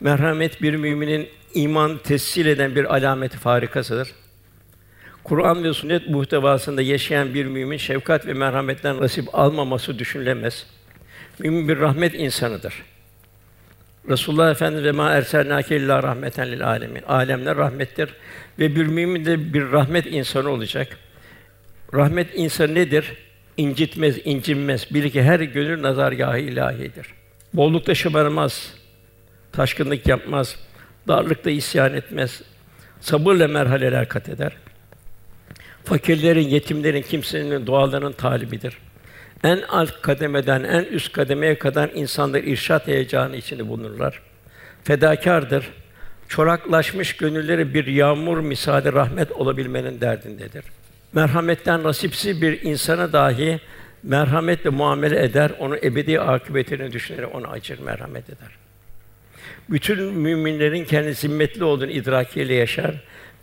Merhamet 0.00 0.62
bir 0.62 0.76
müminin 0.76 1.28
iman 1.56 1.98
tessil 1.98 2.46
eden 2.46 2.76
bir 2.76 2.96
alameti 2.96 3.38
farikasıdır. 3.38 4.08
Kur'an 5.24 5.64
ve 5.64 5.72
sünnet 5.72 6.08
muhtevasında 6.08 6.82
yaşayan 6.82 7.34
bir 7.34 7.46
mümin 7.46 7.76
şefkat 7.76 8.26
ve 8.26 8.32
merhametten 8.32 9.00
nasip 9.00 9.34
almaması 9.34 9.98
düşünülemez. 9.98 10.66
Mümin 11.38 11.68
bir 11.68 11.78
rahmet 11.80 12.14
insanıdır. 12.14 12.74
Resulullah 14.08 14.50
Efendimiz 14.50 14.84
ve 14.84 14.92
ma 14.92 15.10
erselnâke 15.10 15.76
illa 15.76 16.02
rahmeten 16.02 16.52
lil 16.52 16.66
alemin. 16.66 17.02
Alemler 17.02 17.56
rahmettir 17.56 18.10
ve 18.58 18.76
bir 18.76 18.86
mümin 18.86 19.24
de 19.24 19.54
bir 19.54 19.72
rahmet 19.72 20.06
insanı 20.06 20.50
olacak. 20.50 20.98
Rahmet 21.94 22.28
insanı 22.34 22.74
nedir? 22.74 23.12
İncitmez, 23.56 24.18
incinmez. 24.24 24.94
Bilir 24.94 25.10
ki 25.10 25.22
her 25.22 25.40
gönül 25.40 25.82
nazargâhı 25.82 26.38
ilahidir. 26.38 27.06
Bollukta 27.54 27.94
şımarmaz, 27.94 28.74
taşkınlık 29.52 30.06
yapmaz, 30.06 30.56
darlıkta 31.08 31.50
isyan 31.50 31.94
etmez, 31.94 32.42
sabırla 33.00 33.48
merhaleler 33.48 34.08
kat 34.08 34.28
eder. 34.28 34.52
Fakirlerin, 35.84 36.48
yetimlerin, 36.48 37.02
kimsenin 37.02 37.66
dualarının 37.66 38.12
talibidir. 38.12 38.78
En 39.44 39.62
alt 39.68 40.02
kademeden 40.02 40.64
en 40.64 40.84
üst 40.84 41.12
kademeye 41.12 41.58
kadar 41.58 41.90
insanlar 41.94 42.42
irşat 42.42 42.86
heyecanı 42.86 43.36
içinde 43.36 43.68
bulunurlar. 43.68 44.22
Fedakârdır. 44.84 45.70
Çoraklaşmış 46.28 47.16
gönülleri 47.16 47.74
bir 47.74 47.86
yağmur 47.86 48.40
misali 48.40 48.92
rahmet 48.92 49.32
olabilmenin 49.32 50.00
derdindedir. 50.00 50.64
Merhametten 51.12 51.82
nasipsiz 51.82 52.42
bir 52.42 52.62
insana 52.62 53.12
dahi 53.12 53.60
merhametle 54.02 54.70
muamele 54.70 55.24
eder, 55.24 55.52
onu 55.58 55.76
ebedi 55.76 56.20
akıbetini 56.20 56.92
düşünerek 56.92 57.34
ona 57.34 57.48
acır, 57.48 57.78
merhamet 57.78 58.30
eder. 58.30 58.65
Bütün 59.70 60.02
müminlerin 60.02 60.84
kendi 60.84 61.14
zimmetli 61.14 61.64
olduğunu 61.64 61.90
idrakiyle 61.90 62.54
yaşar. 62.54 62.94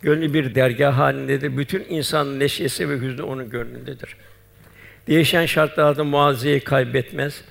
Gönlü 0.02 0.34
bir 0.34 0.56
dergah 0.56 0.98
halindedir. 0.98 1.58
Bütün 1.58 1.86
insanın 1.90 2.40
neşesi 2.40 2.90
ve 2.90 3.00
hüznü 3.00 3.22
onun 3.22 3.50
gönlündedir. 3.50 4.16
Değişen 5.08 5.46
şartlarda 5.46 6.04
muazzeyi 6.04 6.60
kaybetmez. 6.60 7.42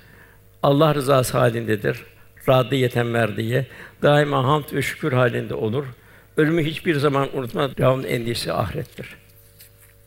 Allah 0.63 0.95
rızası 0.95 1.39
halindedir. 1.39 2.03
Radiyeten 2.49 3.07
merdiye. 3.07 3.67
Daima 4.03 4.45
hamd 4.45 4.65
ve 4.73 4.83
şükür 4.83 5.13
halinde 5.13 5.55
olur. 5.55 5.85
Ölümü 6.37 6.65
hiçbir 6.65 6.95
zaman 6.95 7.37
unutmaz. 7.37 7.77
Devamlı 7.77 8.07
endişesi 8.07 8.53
ahirettir. 8.53 9.17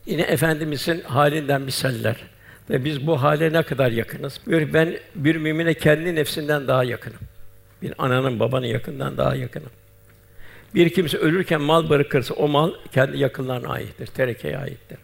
Yine 0.06 0.22
efendimizin 0.22 1.00
halinden 1.00 1.62
misaller. 1.62 2.16
Ve 2.70 2.84
biz 2.84 3.06
bu 3.06 3.22
hale 3.22 3.52
ne 3.52 3.62
kadar 3.62 3.90
yakınız? 3.90 4.40
Diyor 4.46 4.68
ben 4.72 4.96
bir 5.14 5.36
mümine 5.36 5.74
kendi 5.74 6.14
nefsinden 6.14 6.68
daha 6.68 6.84
yakınım. 6.84 7.18
Bir 7.82 7.94
ananın 7.98 8.40
babanın 8.40 8.66
yakından 8.66 9.16
daha 9.16 9.34
yakınım. 9.34 9.70
Bir 10.74 10.90
kimse 10.90 11.18
ölürken 11.18 11.60
mal 11.60 11.88
bırakırsa 11.88 12.34
o 12.34 12.48
mal 12.48 12.72
kendi 12.92 13.18
yakınlarına 13.18 13.68
aittir, 13.68 14.06
terekeye 14.06 14.58
aittir. 14.58 14.98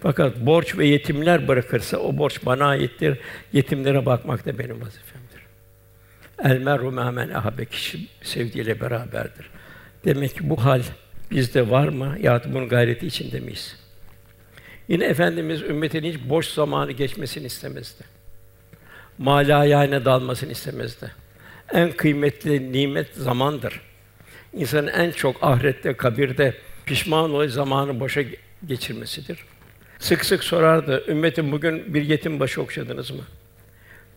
Fakat 0.00 0.36
borç 0.36 0.78
ve 0.78 0.86
yetimler 0.86 1.48
bırakırsa 1.48 1.98
o 1.98 2.18
borç 2.18 2.46
bana 2.46 2.66
aittir. 2.66 3.18
Yetimlere 3.52 4.06
bakmak 4.06 4.46
da 4.46 4.58
benim 4.58 4.80
vazifemdir. 4.80 5.40
El 6.44 6.58
merhu 6.58 6.90
men 6.90 7.28
ahabe 7.28 7.64
kişi 7.64 8.08
sevdiğiyle 8.22 8.80
beraberdir. 8.80 9.50
Demek 10.04 10.34
ki 10.34 10.50
bu 10.50 10.64
hal 10.64 10.82
bizde 11.30 11.70
var 11.70 11.88
mı 11.88 12.16
ya 12.20 12.42
bunun 12.46 12.68
gayreti 12.68 13.06
içinde 13.06 13.40
miyiz? 13.40 13.76
Yine 14.88 15.04
efendimiz 15.04 15.62
ümmetin 15.62 16.02
hiç 16.02 16.16
boş 16.28 16.48
zamanı 16.48 16.92
geçmesini 16.92 17.46
istemezdi. 17.46 18.04
Malayane 19.18 20.04
dalmasını 20.04 20.52
istemezdi. 20.52 21.10
En 21.72 21.92
kıymetli 21.92 22.72
nimet 22.72 23.14
zamandır. 23.14 23.80
İnsanın 24.52 24.86
en 24.86 25.10
çok 25.10 25.36
ahirette, 25.42 25.92
kabirde 25.92 26.54
pişman 26.86 27.30
olduğu 27.30 27.48
zamanı 27.48 28.00
boşa 28.00 28.22
geçirmesidir. 28.66 29.38
Sık 29.98 30.24
sık 30.24 30.44
sorardı, 30.44 31.04
ümmetim 31.08 31.52
bugün 31.52 31.94
bir 31.94 32.02
yetim 32.02 32.40
başı 32.40 32.62
okşadınız 32.62 33.10
mı? 33.10 33.22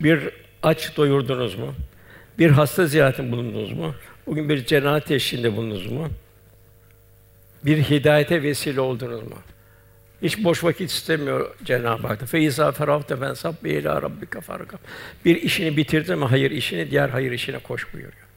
Bir 0.01 0.29
aç 0.63 0.98
doyurdunuz 0.98 1.56
mu? 1.56 1.74
Bir 2.39 2.50
hasta 2.50 2.86
ziyaretin 2.86 3.32
bulundunuz 3.32 3.72
mu? 3.72 3.96
Bugün 4.27 4.50
bir 4.50 4.65
cenazet 4.65 5.12
eşliğinde 5.12 5.56
bulundunuz 5.56 5.91
mu? 5.91 6.10
Bir 7.65 7.77
hidayete 7.84 8.44
vesile 8.44 8.82
oldunuz 8.82 9.24
mu? 9.24 9.36
Hiç 10.22 10.44
boş 10.44 10.64
vakit 10.64 10.92
istemiyor 10.92 11.56
Cenab-ı 11.64 12.08
Hak. 12.08 12.28
Feiza 12.28 12.72
ferahte 12.72 13.18
fen 13.18 13.34
sabbi 13.34 13.70
ila 13.70 14.02
rabbika 14.02 14.42
farka. 14.42 14.78
Bir 15.26 15.36
işini 15.36 15.78
bitirdi 15.78 16.16
mi 16.16 16.26
hayır 16.26 16.52
işini 16.52 16.92
diğer 16.92 17.10
hayır 17.10 17.32
işine 17.32 17.60
koş 17.60 17.94
buyuruyor. 17.94 18.28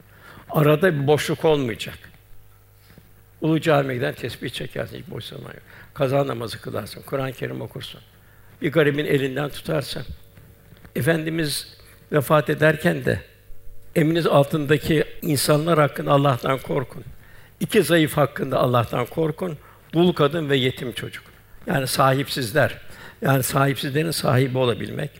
Arada 0.49 1.01
bir 1.01 1.07
boşluk 1.07 1.45
olmayacak. 1.45 1.97
Ulu 3.41 3.61
camiye 3.61 4.13
tesbih 4.13 4.49
çekersin, 4.49 4.97
hiç 4.97 5.07
boş 5.07 5.25
zaman 5.25 5.49
yok. 5.49 5.61
Kaza 5.93 6.27
namazı 6.27 6.61
kılarsın, 6.61 7.01
Kur'an-ı 7.01 7.33
Kerim 7.33 7.61
okursun. 7.61 8.01
Bir 8.61 8.71
garibin 8.71 9.05
elinden 9.05 9.49
tutarsan. 9.49 10.03
Efendimiz 10.95 11.77
vefat 12.11 12.49
ederken 12.49 13.05
de 13.05 13.21
eminiz 13.95 14.27
altındaki 14.27 15.03
insanlar 15.21 15.79
hakkında 15.79 16.11
Allah'tan 16.11 16.57
korkun. 16.57 17.03
İki 17.59 17.83
zayıf 17.83 18.17
hakkında 18.17 18.59
Allah'tan 18.59 19.05
korkun. 19.05 19.57
Dul 19.93 20.13
kadın 20.13 20.49
ve 20.49 20.57
yetim 20.57 20.91
çocuk. 20.91 21.32
Yani 21.67 21.87
sahipsizler. 21.87 22.77
Yani 23.21 23.43
sahipsizlerin 23.43 24.11
sahibi 24.11 24.57
olabilmek. 24.57 25.11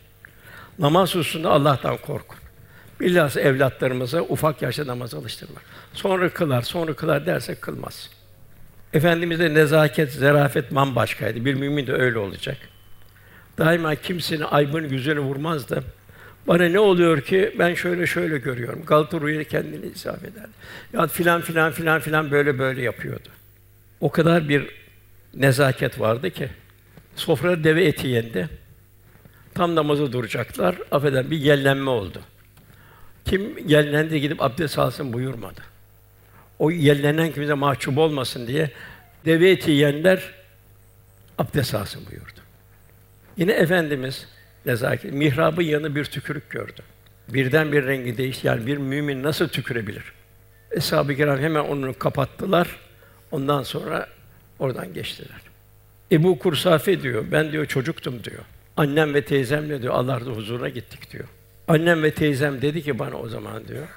Namaz 0.79 1.15
hususunda 1.15 1.49
Allah'tan 1.49 1.97
korkun. 1.97 2.37
Bilhassa 2.99 3.41
evlatlarımıza 3.41 4.21
ufak 4.21 4.61
yaşta 4.61 4.87
namaz 4.87 5.13
alıştırmak. 5.13 5.63
Sonra 5.93 6.29
kılar, 6.29 6.61
sonra 6.61 6.93
kılar 6.93 7.25
derse 7.25 7.55
kılmaz. 7.55 8.09
Efendimiz'de 8.93 9.53
nezaket, 9.53 10.11
zerafet 10.11 10.71
man 10.71 10.95
başkaydı. 10.95 11.45
Bir 11.45 11.53
mümin 11.53 11.87
de 11.87 11.93
öyle 11.93 12.19
olacak. 12.19 12.57
Daima 13.57 13.95
kimsenin 13.95 14.41
aybını 14.41 14.87
yüzüne 14.87 15.19
vurmaz 15.19 15.69
da 15.69 15.83
bana 16.47 16.65
ne 16.65 16.79
oluyor 16.79 17.21
ki 17.21 17.55
ben 17.59 17.73
şöyle 17.73 18.07
şöyle 18.07 18.37
görüyorum. 18.37 18.83
Galata 18.85 19.21
Rüya 19.21 19.43
kendini 19.43 19.85
isaf 19.85 20.23
eder. 20.23 20.45
Ya 20.93 21.07
filan 21.07 21.41
filan 21.41 21.71
filan 21.71 21.99
filan 21.99 22.31
böyle 22.31 22.59
böyle 22.59 22.81
yapıyordu. 22.81 23.29
O 24.01 24.11
kadar 24.11 24.49
bir 24.49 24.82
nezaket 25.33 25.99
vardı 25.99 26.29
ki 26.29 26.49
sofrada 27.15 27.63
deve 27.63 27.85
eti 27.85 28.07
yendi. 28.07 28.49
Tam 29.53 29.75
namazı 29.75 30.11
duracaklar. 30.11 30.75
Affeden 30.91 31.31
bir 31.31 31.37
yellenme 31.37 31.89
oldu. 31.89 32.21
Kim 33.25 33.67
yellendi 33.67 34.21
gidip 34.21 34.41
abdest 34.41 34.79
alsın 34.79 35.13
buyurmadı. 35.13 35.61
O 36.59 36.71
yellenen 36.71 37.31
kimse 37.31 37.53
mahcup 37.53 37.97
olmasın 37.97 38.47
diye 38.47 38.71
deve 39.25 39.51
eti 39.51 39.71
yiyenler 39.71 40.33
abdest 41.37 41.75
alsın 41.75 42.01
buyurdu. 42.11 42.39
Yine 43.37 43.51
efendimiz 43.51 44.27
nezaket 44.65 45.13
mihrabı 45.13 45.63
yanı 45.63 45.95
bir 45.95 46.05
tükürük 46.05 46.49
gördü. 46.49 46.81
Birden 47.29 47.71
bir 47.71 47.85
rengi 47.85 48.17
değişti. 48.17 48.47
Yani 48.47 48.67
bir 48.67 48.77
mümin 48.77 49.23
nasıl 49.23 49.47
tükürebilir? 49.47 50.03
Eshab-ı 50.71 51.15
kiram 51.15 51.39
hemen 51.39 51.63
onu 51.63 51.99
kapattılar. 51.99 52.67
Ondan 53.31 53.63
sonra 53.63 54.07
oradan 54.63 54.93
geçtiler. 54.93 55.41
Ebu 56.11 56.39
Kursafe 56.39 57.01
diyor, 57.01 57.25
ben 57.31 57.51
diyor 57.51 57.65
çocuktum 57.65 58.23
diyor. 58.23 58.43
Annem 58.77 59.13
ve 59.13 59.25
teyzemle 59.25 59.81
diyor 59.81 59.93
Allah'ın 59.93 60.35
huzuruna 60.35 60.69
gittik 60.69 61.11
diyor. 61.11 61.25
Annem 61.67 62.03
ve 62.03 62.11
teyzem 62.11 62.61
dedi 62.61 62.83
ki 62.83 62.99
bana 62.99 63.15
o 63.15 63.29
zaman 63.29 63.67
diyor. 63.67 63.87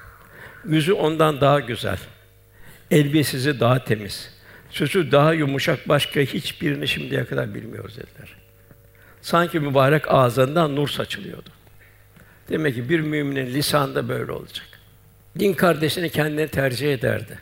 Yüzü 0.68 0.92
ondan 0.92 1.40
daha 1.40 1.60
güzel. 1.60 1.98
Elbisesi 2.90 3.60
daha 3.60 3.84
temiz. 3.84 4.30
Sözü 4.70 5.12
daha 5.12 5.32
yumuşak 5.32 5.88
başka 5.88 6.20
hiçbirini 6.20 6.88
şimdiye 6.88 7.24
kadar 7.24 7.54
bilmiyoruz 7.54 7.96
dediler. 7.96 8.36
Sanki 9.22 9.60
mübarek 9.60 10.02
ağzından 10.08 10.76
nur 10.76 10.88
saçılıyordu. 10.88 11.50
Demek 12.48 12.74
ki 12.74 12.88
bir 12.88 13.00
müminin 13.00 13.46
lisanında 13.46 14.08
böyle 14.08 14.32
olacak. 14.32 14.66
Din 15.38 15.52
kardeşini 15.52 16.10
kendine 16.10 16.48
tercih 16.48 16.94
ederdi. 16.94 17.38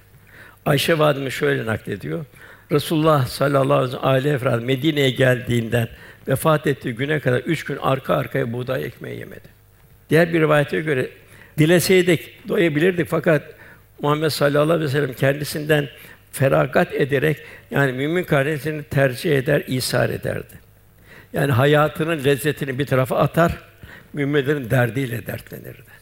Ayşe 0.67 0.99
validemiz 0.99 1.33
şöyle 1.33 1.67
naklediyor. 1.67 2.25
Resulullah 2.73 3.27
sallallahu 3.27 4.07
aleyhi 4.07 4.35
ve 4.35 4.39
sellem 4.39 4.65
Medine'ye 4.65 5.11
geldiğinden 5.11 5.89
vefat 6.29 6.67
ettiği 6.67 6.95
güne 6.95 7.21
kadar 7.21 7.39
üç 7.39 7.65
gün 7.65 7.77
arka 7.77 8.15
arkaya 8.15 8.53
buğday 8.53 8.85
ekmeği 8.85 9.19
yemedi. 9.19 9.49
Diğer 10.11 10.33
bir 10.33 10.41
rivayete 10.41 10.81
göre 10.81 11.11
dileseydik 11.59 12.49
doyabilirdik 12.49 13.09
fakat 13.09 13.43
Muhammed 14.03 14.29
sallallahu 14.29 14.73
aleyhi 14.73 14.89
ve 14.89 14.89
sellem 14.89 15.13
kendisinden 15.13 15.89
feragat 16.33 16.95
ederek 16.95 17.37
yani 17.71 17.93
mümin 17.93 18.25
kardeşini 18.25 18.83
tercih 18.83 19.39
eder, 19.39 19.63
isar 19.67 20.11
ederdi. 20.11 20.55
Yani 21.33 21.53
hayatının 21.53 22.25
lezzetini 22.25 22.79
bir 22.79 22.87
tarafa 22.87 23.17
atar, 23.17 23.59
müminlerin 24.13 24.71
derdiyle 24.71 25.27
dertlenirdi. 25.27 25.95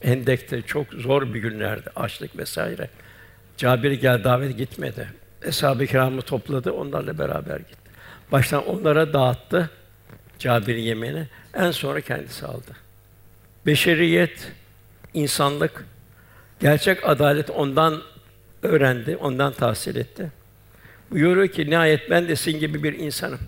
Hendek'te 0.00 0.62
çok 0.62 0.86
zor 0.92 1.34
bir 1.34 1.40
günlerdi, 1.40 1.90
açlık 1.96 2.38
vesaire. 2.38 2.88
Cabir 3.56 3.92
gel 3.92 4.24
davet 4.24 4.58
gitmedi. 4.58 5.08
Eshab-ı 5.44 5.86
kiramı 5.86 6.22
topladı, 6.22 6.72
onlarla 6.72 7.18
beraber 7.18 7.56
gitti. 7.56 7.90
Baştan 8.32 8.66
onlara 8.66 9.12
dağıttı 9.12 9.70
Cabir'in 10.38 10.82
yemeğini. 10.82 11.26
En 11.54 11.70
sonra 11.70 12.00
kendisi 12.00 12.46
aldı. 12.46 12.70
Beşeriyet, 13.66 14.52
insanlık, 15.14 15.84
gerçek 16.60 17.08
adalet 17.08 17.50
ondan 17.50 18.02
öğrendi, 18.62 19.16
ondan 19.16 19.52
tahsil 19.52 19.96
etti. 19.96 20.32
Buyuruyor 21.10 21.48
ki 21.48 21.70
nihayet 21.70 22.10
ben 22.10 22.28
de 22.28 22.36
sizin 22.36 22.58
gibi 22.58 22.82
bir 22.82 22.98
insanım. 22.98 23.40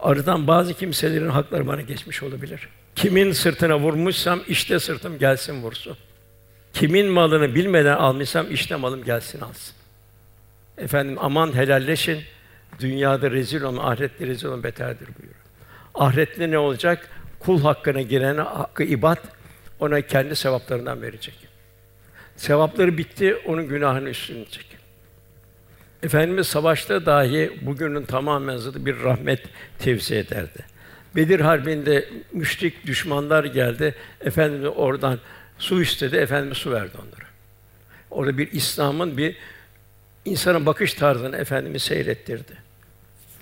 Aradan 0.00 0.46
bazı 0.46 0.74
kimselerin 0.74 1.28
hakları 1.28 1.66
bana 1.66 1.80
geçmiş 1.80 2.22
olabilir. 2.22 2.68
Kimin 2.94 3.32
sırtına 3.32 3.78
vurmuşsam 3.78 4.40
işte 4.48 4.78
sırtım 4.78 5.18
gelsin 5.18 5.62
vursun. 5.62 5.96
Kimin 6.72 7.06
malını 7.06 7.54
bilmeden 7.54 7.96
almışsam 7.96 8.46
işte 8.50 8.76
malım 8.76 9.04
gelsin 9.04 9.40
alsın. 9.40 9.74
Efendim 10.78 11.16
aman 11.20 11.56
helalleşin. 11.56 12.20
Dünyada 12.80 13.30
rezil 13.30 13.62
olma, 13.62 13.90
ahirette 13.90 14.26
rezil 14.26 14.46
olma 14.46 14.62
beterdir 14.62 15.06
buyuruyor. 15.06 15.42
Ahirette 15.94 16.50
ne 16.50 16.58
olacak? 16.58 17.10
Kul 17.38 17.62
hakkına 17.62 18.02
girene 18.02 18.40
hakkı 18.40 18.82
ibad 18.82 19.18
ona 19.80 20.00
kendi 20.00 20.36
sevaplarından 20.36 21.02
verecek. 21.02 21.34
Sevapları 22.36 22.98
bitti, 22.98 23.36
onun 23.46 23.68
günahını 23.68 24.08
üstlenecek. 24.08 24.66
Efendimiz 26.02 26.46
savaşta 26.46 27.06
dahi 27.06 27.58
bugünün 27.62 28.04
tamamen 28.04 28.56
zıttı 28.56 28.86
bir 28.86 29.02
rahmet 29.02 29.40
tevzi 29.78 30.14
ederdi. 30.14 30.64
Bedir 31.16 31.40
Harbi'nde 31.40 32.08
müşrik 32.32 32.86
düşmanlar 32.86 33.44
geldi. 33.44 33.94
Efendimiz 34.20 34.72
oradan 34.76 35.18
su 35.58 35.82
istedi. 35.82 36.16
Efendimiz 36.16 36.58
su 36.58 36.72
verdi 36.72 36.92
onlara. 36.98 37.28
Orada 38.10 38.38
bir 38.38 38.52
İslam'ın 38.52 39.16
bir 39.16 39.36
insanın 40.24 40.66
bakış 40.66 40.94
tarzını 40.94 41.36
Efendimiz 41.36 41.82
seyrettirdi. 41.82 42.52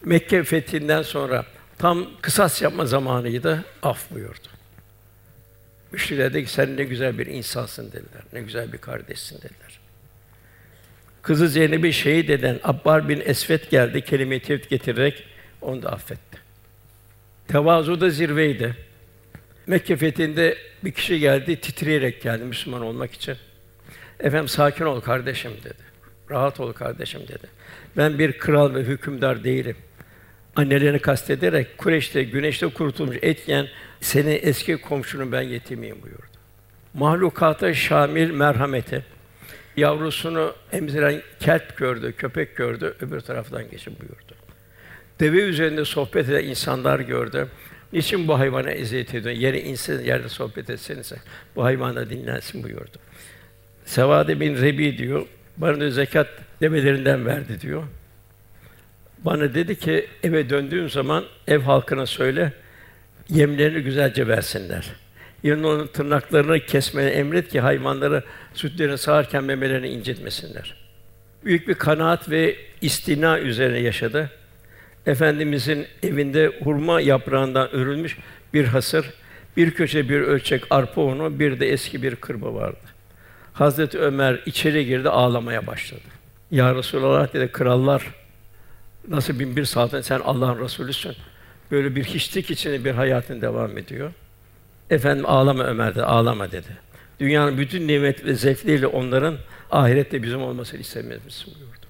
Mekke 0.05 0.45
fethinden 0.45 1.03
sonra 1.03 1.45
tam 1.79 2.07
kısas 2.21 2.63
yapma 2.63 2.87
zamanıydı. 2.87 3.65
Af 3.83 4.11
buyurdu. 4.11 4.49
Müşrikler 5.93 6.35
dedi 6.35 6.45
ki 6.45 6.53
sen 6.53 6.77
ne 6.77 6.85
güzel 6.85 7.19
bir 7.19 7.27
insansın 7.27 7.87
dediler. 7.87 8.23
Ne 8.33 8.41
güzel 8.41 8.73
bir 8.73 8.79
kardeşsin 8.79 9.37
dediler. 9.37 9.81
Kızı 11.23 11.49
Zeynep'i 11.49 11.93
şehit 11.93 12.31
eden 12.31 12.61
Abbar 12.63 13.09
bin 13.09 13.23
Esvet 13.25 13.71
geldi 13.71 14.05
kelime-i 14.05 14.43
tevhid 14.43 14.65
getirerek 14.65 15.25
onu 15.61 15.83
da 15.83 15.93
affetti. 15.93 16.39
Tevazu 17.49 18.01
da 18.01 18.11
zirveydi. 18.11 18.77
Mekke 19.67 19.97
fethinde 19.97 20.59
bir 20.85 20.93
kişi 20.93 21.19
geldi, 21.19 21.61
titreyerek 21.61 22.23
geldi 22.23 22.45
Müslüman 22.45 22.83
olmak 22.83 23.13
için. 23.13 23.37
Efendim 24.21 24.49
sakin 24.49 24.85
ol 24.85 25.01
kardeşim 25.01 25.53
dedi. 25.65 25.90
Rahat 26.31 26.61
ol 26.61 26.73
kardeşim 26.73 27.21
dedi. 27.29 27.47
Ben 27.97 28.19
bir 28.19 28.39
kral 28.39 28.75
ve 28.75 28.81
hükümdar 28.81 29.45
değilim. 29.45 29.77
Annelerini 30.57 30.99
kastederek 30.99 31.79
Kureyş'te 31.79 32.23
güneşte 32.23 32.69
kurutulmuş 32.69 33.17
et 33.23 33.49
yiyen 33.49 33.69
seni 34.01 34.31
eski 34.31 34.77
komşunun 34.77 35.33
ben 35.33 35.43
yetimiyim 35.43 36.03
buyurdu. 36.03 36.23
Mahlukata 36.95 37.75
şamil 37.75 38.31
merhameti 38.31 39.05
yavrusunu 39.77 40.55
emziren 40.73 41.23
kelp 41.41 41.77
gördü, 41.77 42.13
köpek 42.13 42.57
gördü, 42.57 42.95
öbür 43.01 43.21
taraftan 43.21 43.71
geçin 43.71 43.97
buyurdu. 44.01 44.35
Deve 45.21 45.39
üzerinde 45.39 45.85
sohbet 45.85 46.29
eden 46.29 46.45
insanlar 46.45 47.01
gördü. 47.01 47.49
Niçin 47.93 48.29
bu 48.29 48.39
hayvana 48.39 48.71
eziyet 48.71 49.15
ediyor? 49.15 49.35
Yere 49.35 49.61
insin, 49.61 50.05
yerde 50.05 50.29
sohbet 50.29 50.71
etsenize. 50.71 51.17
Bu 51.57 51.65
hayvana 51.65 52.11
dinlensin 52.11 52.63
buyurdu. 52.63 52.99
Sevade 53.85 54.41
bin 54.41 54.57
Rebi 54.57 54.99
diyor, 54.99 55.27
bana 55.61 55.81
da 55.81 55.91
zekat 55.91 56.29
develerinden 56.61 57.27
verdi 57.27 57.61
diyor. 57.61 57.83
Bana 59.19 59.55
dedi 59.55 59.79
ki 59.79 60.07
eve 60.23 60.51
döndüğüm 60.51 60.91
zaman 60.91 61.25
ev 61.49 61.61
halkına 61.61 62.07
söyle 62.07 62.53
yemlerini 63.29 63.83
güzelce 63.83 64.29
versinler. 64.29 64.91
Yarın 65.43 65.65
onun 65.65 65.87
tırnaklarını 65.87 66.61
kesmeni 66.61 67.11
emret 67.11 67.49
ki 67.49 67.61
hayvanları 67.61 68.23
sütlerini 68.55 68.99
sağarken 68.99 69.45
memelerini 69.45 69.89
incitmesinler. 69.89 70.75
Büyük 71.45 71.69
bir 71.69 71.75
kanaat 71.75 72.31
ve 72.31 72.57
istina 72.81 73.39
üzerine 73.39 73.79
yaşadı. 73.79 74.31
Efendimizin 75.07 75.87
evinde 76.03 76.53
hurma 76.63 77.01
yaprağından 77.01 77.71
örülmüş 77.75 78.19
bir 78.55 78.65
hasır, 78.65 79.07
bir 79.57 79.71
köşe 79.71 80.09
bir 80.09 80.21
ölçek 80.21 80.65
arpa 80.71 81.01
unu, 81.01 81.39
bir 81.39 81.61
de 81.61 81.69
eski 81.69 82.03
bir 82.03 82.17
kırba 82.17 82.55
vardı. 82.55 82.79
Hazreti 83.61 83.99
Ömer 83.99 84.41
içeri 84.47 84.87
girdi, 84.87 85.09
ağlamaya 85.09 85.67
başladı. 85.67 86.01
Ya 86.51 86.75
Resulallah 86.75 87.35
dedi, 87.35 87.53
krallar 87.53 88.15
nasıl 89.09 89.39
bin 89.39 89.57
bir 89.57 89.65
saatten 89.65 90.01
sen 90.01 90.21
Allah'ın 90.21 90.65
Resulüsün. 90.65 91.17
Böyle 91.71 91.97
bir 91.97 92.05
hiçlik 92.05 92.51
içinde 92.51 92.85
bir 92.85 92.91
hayatın 92.91 93.41
devam 93.41 93.79
ediyor. 93.79 94.13
Efendim 94.91 95.25
ağlama 95.29 95.65
Ömer 95.65 95.95
dedi, 95.95 96.03
ağlama 96.03 96.53
dedi. 96.53 96.79
Dünyanın 97.21 97.59
bütün 97.59 97.89
nimet 97.89 98.25
ve 98.25 98.35
zevkleriyle 98.35 98.87
onların 98.87 99.37
ahirette 99.71 100.23
bizim 100.23 100.43
olmasını 100.43 100.81
istemez 100.81 101.25
misin 101.25 101.55
buyurdu. 101.61 101.87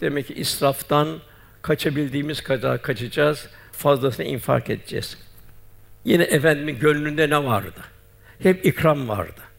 Demek 0.00 0.26
ki 0.26 0.34
israftan 0.34 1.18
kaçabildiğimiz 1.62 2.42
kadar 2.42 2.82
kaçacağız, 2.82 3.48
fazlasını 3.72 4.26
infak 4.26 4.70
edeceğiz. 4.70 5.18
Yine 6.04 6.22
efendimin 6.22 6.78
gönlünde 6.78 7.30
ne 7.30 7.44
vardı? 7.44 7.80
Hep 8.42 8.66
ikram 8.66 9.08
vardı. 9.08 9.49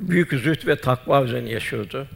Büyük 0.00 0.32
zühd 0.32 0.66
ve 0.66 0.76
takva 0.76 1.22
üzerine 1.22 1.50
yaşıyordu. 1.50 2.06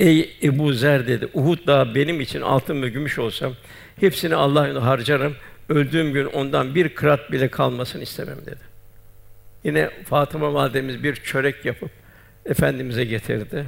Ey 0.00 0.36
Ebu 0.42 0.72
Zer 0.72 1.06
dedi, 1.06 1.28
Uhud 1.34 1.66
dağı 1.66 1.94
benim 1.94 2.20
için 2.20 2.40
altın 2.40 2.82
ve 2.82 2.88
gümüş 2.88 3.18
olsam, 3.18 3.54
hepsini 4.00 4.34
Allah 4.34 4.66
yolunda 4.66 4.86
harcarım, 4.86 5.36
öldüğüm 5.68 6.12
gün 6.12 6.26
ondan 6.26 6.74
bir 6.74 6.88
kırat 6.88 7.32
bile 7.32 7.48
kalmasını 7.48 8.02
istemem 8.02 8.38
dedi. 8.46 8.70
Yine 9.64 9.90
Fatıma 10.04 10.54
validemiz 10.54 11.02
bir 11.02 11.14
çörek 11.14 11.64
yapıp 11.64 11.90
efendimize 12.46 13.04
getirdi. 13.04 13.66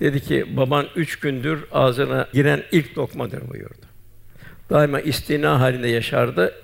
Dedi 0.00 0.20
ki 0.20 0.56
baban 0.56 0.86
üç 0.96 1.18
gündür 1.18 1.64
ağzına 1.72 2.28
giren 2.32 2.62
ilk 2.72 2.98
lokmadır 2.98 3.48
buyurdu. 3.48 3.86
Daima 4.70 5.00
istina 5.00 5.60
halinde 5.60 5.88
yaşardı, 5.88 6.54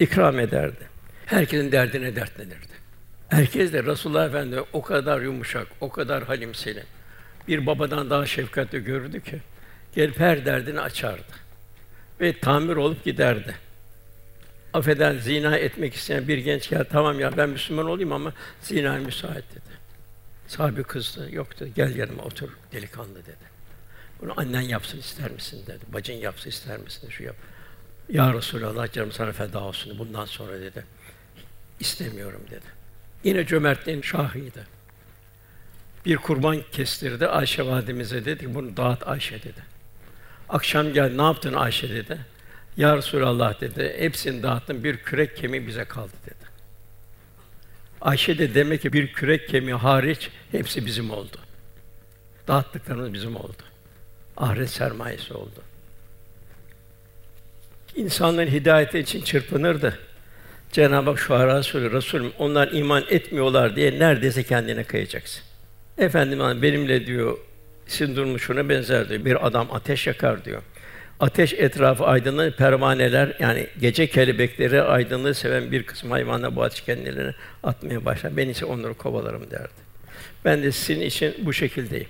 ikram 0.00 0.40
ederdi. 0.40 0.88
Herkesin 1.26 1.72
derdine 1.72 2.16
dertlenirdi. 2.16 2.77
Herkes 3.28 3.72
de 3.72 3.84
Resulullah 3.84 4.26
Efendimiz 4.26 4.64
o 4.72 4.82
kadar 4.82 5.20
yumuşak, 5.20 5.66
o 5.80 5.90
kadar 5.90 6.24
halim 6.24 6.54
selim. 6.54 6.84
Bir 7.48 7.66
babadan 7.66 8.10
daha 8.10 8.26
şefkatli 8.26 8.84
görürdü 8.84 9.20
ki 9.20 9.40
gelip 9.94 10.20
her 10.20 10.46
derdini 10.46 10.80
açardı 10.80 11.32
ve 12.20 12.40
tamir 12.40 12.76
olup 12.76 13.04
giderdi. 13.04 13.54
Affeder 14.72 15.14
zina 15.14 15.56
etmek 15.56 15.94
isteyen 15.94 16.28
bir 16.28 16.38
genç 16.38 16.70
geldi. 16.70 16.88
Tamam 16.92 17.20
ya 17.20 17.36
ben 17.36 17.48
Müslüman 17.48 17.86
olayım 17.86 18.12
ama 18.12 18.32
zina 18.60 18.96
müsait 18.96 19.44
dedi. 19.50 19.78
Sahibi 20.46 20.82
kızdı. 20.82 21.28
Yok 21.34 21.60
dedi. 21.60 21.72
Gel 21.76 21.96
yanıma 21.96 22.22
otur 22.22 22.48
delikanlı 22.72 23.14
dedi. 23.14 23.48
Bunu 24.22 24.34
annen 24.36 24.60
yapsın 24.60 24.98
ister 24.98 25.30
misin 25.30 25.62
dedi. 25.66 25.84
Bacın 25.88 26.14
yapsın 26.14 26.50
ister 26.50 26.78
misin 26.78 27.08
şu 27.08 27.22
yap. 27.22 27.36
Ya 28.08 28.34
Resulallah 28.34 28.92
canım 28.92 29.12
sana 29.12 29.32
feda 29.32 29.60
olsun. 29.60 29.98
Bundan 29.98 30.24
sonra 30.24 30.60
dedi. 30.60 30.84
İstemiyorum 31.80 32.42
dedi. 32.50 32.77
Yine 33.24 33.46
cömertliğin 33.46 34.02
şahıydı. 34.02 34.66
Bir 36.06 36.16
kurban 36.16 36.62
kestirdi. 36.72 37.26
Ayşe 37.26 37.66
validemize 37.66 38.24
dedi 38.24 38.54
bunu 38.54 38.76
dağıt 38.76 39.08
Ayşe 39.08 39.42
dedi. 39.42 39.62
Akşam 40.48 40.92
gel 40.92 41.12
ne 41.16 41.22
yaptın 41.22 41.54
Ayşe 41.54 41.88
dedi. 41.88 42.18
Ya 42.76 42.96
Resulallah 42.96 43.60
dedi. 43.60 43.96
Hepsini 43.98 44.42
dağıttım. 44.42 44.84
Bir 44.84 44.96
kürek 44.96 45.36
kemiği 45.36 45.66
bize 45.66 45.84
kaldı 45.84 46.12
dedi. 46.26 46.48
Ayşe 48.00 48.38
de 48.38 48.54
demek 48.54 48.82
ki 48.82 48.92
bir 48.92 49.12
kürek 49.12 49.48
kemiği 49.48 49.74
hariç 49.74 50.30
hepsi 50.50 50.86
bizim 50.86 51.10
oldu. 51.10 51.36
Dağıttıklarımız 52.48 53.12
bizim 53.12 53.36
oldu. 53.36 53.62
Ahiret 54.36 54.70
sermayesi 54.70 55.34
oldu. 55.34 55.62
İnsanların 57.96 58.50
hidayeti 58.50 58.98
için 58.98 59.22
çırpınırdı. 59.22 59.98
Cenab-ı 60.72 61.10
Hak 61.10 61.18
şu 61.18 61.34
ara 61.34 61.62
söylüyor, 61.62 61.92
Resulüm 61.92 62.32
onlar 62.38 62.72
iman 62.72 63.04
etmiyorlar 63.10 63.76
diye 63.76 63.98
neredeyse 63.98 64.42
kendine 64.42 64.84
kayacaksın. 64.84 65.42
Efendim 65.98 66.62
benimle 66.62 67.06
diyor 67.06 67.38
sizin 67.86 68.16
durumu 68.16 68.38
şuna 68.38 68.68
benzer 68.68 69.08
diyor. 69.08 69.24
Bir 69.24 69.46
adam 69.46 69.68
ateş 69.72 70.06
yakar 70.06 70.44
diyor. 70.44 70.62
Ateş 71.20 71.52
etrafı 71.52 72.04
aydınlığı 72.04 72.50
pervaneler 72.56 73.36
yani 73.40 73.66
gece 73.80 74.06
kelebekleri 74.06 74.82
aydınlığı 74.82 75.34
seven 75.34 75.72
bir 75.72 75.82
kısım 75.82 76.10
hayvanlar 76.10 76.56
bu 76.56 76.62
ateş 76.62 76.80
kendilerini 76.80 77.34
atmaya 77.62 78.04
başlar. 78.04 78.36
Ben 78.36 78.48
ise 78.48 78.64
onları 78.64 78.94
kovalarım 78.94 79.50
derdi. 79.50 79.88
Ben 80.44 80.62
de 80.62 80.72
sizin 80.72 81.00
için 81.00 81.34
bu 81.38 81.52
şekildeyim. 81.52 82.08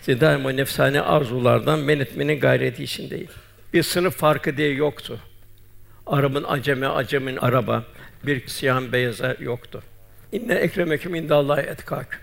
Size 0.00 0.20
daima 0.20 0.50
nefsane 0.50 1.00
arzulardan 1.00 1.78
men 1.78 2.00
etmenin 2.00 2.40
gayreti 2.40 2.84
içindeyim. 2.84 3.28
Bir 3.74 3.82
sınıf 3.82 4.16
farkı 4.16 4.56
diye 4.56 4.72
yoktu. 4.72 5.18
Arabın 6.06 6.44
aceme, 6.48 6.86
acemin 6.86 7.36
araba, 7.36 7.84
bir 8.26 8.46
siyah 8.46 8.92
beyaza 8.92 9.36
yoktu. 9.40 9.82
İnne 10.32 10.54
ekremeküm 10.54 11.14
indallahi 11.14 11.60
etkâküm. 11.60 12.20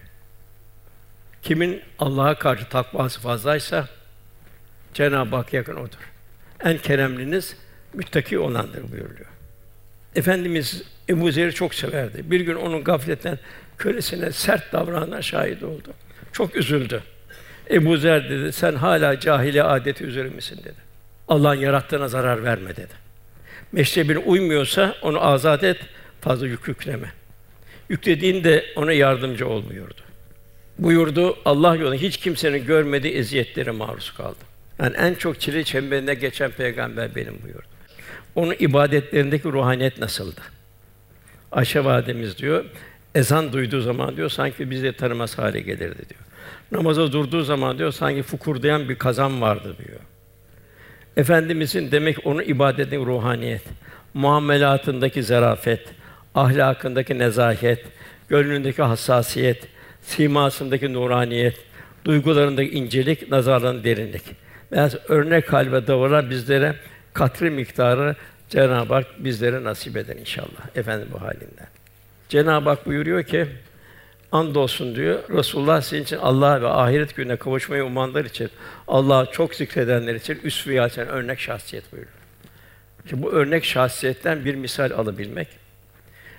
Kimin 1.44 1.82
Allah'a 2.00 2.36
karşı 2.36 2.70
takvası 2.70 3.20
fazlaysa 3.22 3.88
Cenab-ı 4.94 5.36
Hak 5.36 5.54
yakın 5.54 5.76
odur. 5.76 6.12
En 6.64 6.78
keremliniz 6.78 7.56
müttaki 7.94 8.40
olandır 8.40 8.92
buyuruyor. 8.92 9.26
Efendimiz 10.16 10.84
Ebu 11.10 11.32
Zer'i 11.32 11.54
çok 11.54 11.76
severdi. 11.76 12.32
Bir 12.32 12.42
gün 12.42 12.56
onun 12.56 12.84
gafletten 12.84 13.40
kölesine 13.78 14.32
sert 14.32 14.74
davranana 14.74 15.22
şahit 15.22 15.64
oldu. 15.64 15.94
Çok 16.34 16.56
üzüldü. 16.56 17.04
Ebu 17.72 17.98
Zer 17.98 18.30
dedi, 18.30 18.54
sen 18.54 18.76
hala 18.76 19.20
cahiliye 19.20 19.64
adeti 19.64 20.04
üzere 20.04 20.30
misin 20.30 20.58
dedi. 20.64 20.90
Allah'ın 21.28 21.60
yarattığına 21.60 22.08
zarar 22.08 22.44
verme 22.44 22.76
dedi. 22.76 23.09
Meşrebine 23.72 24.18
uymuyorsa 24.18 24.96
onu 25.02 25.26
azat 25.26 25.64
et, 25.64 25.78
fazla 26.22 26.48
yük 26.48 26.68
yükleme. 26.68 27.12
Yüklediğinde 27.90 28.66
ona 28.76 28.92
yardımcı 28.92 29.48
olmuyordu. 29.48 30.02
Buyurdu, 30.80 31.38
Allah 31.46 31.76
yolunda 31.76 31.96
hiç 31.96 32.18
kimsenin 32.18 32.66
görmediği 32.66 33.14
eziyetlere 33.14 33.72
maruz 33.72 34.12
kaldı. 34.12 34.38
Yani 34.80 34.96
en 34.98 35.14
çok 35.14 35.40
çile 35.40 35.64
çemberinde 35.64 36.14
geçen 36.14 36.52
peygamber 36.52 37.16
benim 37.16 37.44
buyurdu. 37.44 37.68
Onun 38.36 38.56
ibadetlerindeki 38.60 39.44
ruhaniyet 39.44 40.00
nasıldı? 40.00 40.42
Ayşe 41.52 41.86
validemiz 41.86 42.38
diyor, 42.38 42.66
ezan 43.16 43.54
duyduğu 43.54 43.82
zaman 43.82 44.18
diyor 44.18 44.30
sanki 44.30 44.70
bizi 44.70 44.84
de 44.84 44.94
tanımaz 44.94 45.38
hale 45.38 45.62
gelirdi 45.62 46.10
diyor. 46.10 46.22
Namaza 46.72 47.12
durduğu 47.12 47.44
zaman 47.44 47.78
diyor 47.78 47.92
sanki 47.92 48.24
fukurdayan 48.24 48.90
bir 48.90 48.96
kazan 48.96 49.42
vardı 49.42 49.76
diyor. 49.88 50.00
Efendimizin 51.20 51.92
demek 51.92 52.26
onun 52.26 52.44
ibadetindeki 52.44 53.06
ruhaniyet, 53.06 53.62
muamelatındaki 54.14 55.24
zarafet, 55.24 55.88
ahlakındaki 56.36 57.20
nezaket, 57.20 57.86
gönlündeki 58.30 58.82
hassasiyet, 58.82 59.68
simasındaki 60.02 60.94
nuraniyet, 60.94 61.58
duygularındaki 62.06 62.72
incelik, 62.72 63.32
nazarlarındaki 63.32 63.84
derinlik. 63.84 64.22
Biraz 64.72 64.96
örnek 65.10 65.48
kalbe 65.48 65.88
davranlar 65.88 66.30
bizlere 66.30 66.76
katri 67.14 67.50
miktarı 67.50 68.16
Cenab-ı 68.50 68.94
Hak 68.94 69.06
bizlere 69.18 69.64
nasip 69.64 69.98
eder 69.98 70.16
inşallah 70.16 70.76
efendim 70.76 71.08
bu 71.12 71.22
halinden. 71.22 71.68
Cenab-ı 72.30 72.70
Hak 72.70 72.86
buyuruyor 72.86 73.24
ki 73.24 73.48
Andolsun 74.32 74.96
diyor. 74.96 75.20
Resulullah 75.30 75.82
sizin 75.82 76.04
için 76.04 76.18
Allah 76.18 76.62
ve 76.62 76.68
ahiret 76.68 77.16
gününe 77.16 77.36
kavuşmayı 77.36 77.86
umanlar 77.86 78.26
için, 78.26 78.50
Allah'ı 78.88 79.32
çok 79.32 79.56
zikredenler 79.56 80.16
için 80.16 80.40
üsve-i 80.44 80.80
örnek 81.00 81.40
şahsiyet 81.40 81.92
buyuruyor. 81.92 82.14
Ki 83.08 83.22
bu 83.22 83.32
örnek 83.32 83.66
şahsiyetten 83.66 84.46
bir 84.46 84.56
misal 84.56 84.92
alabilmek. 84.92 85.48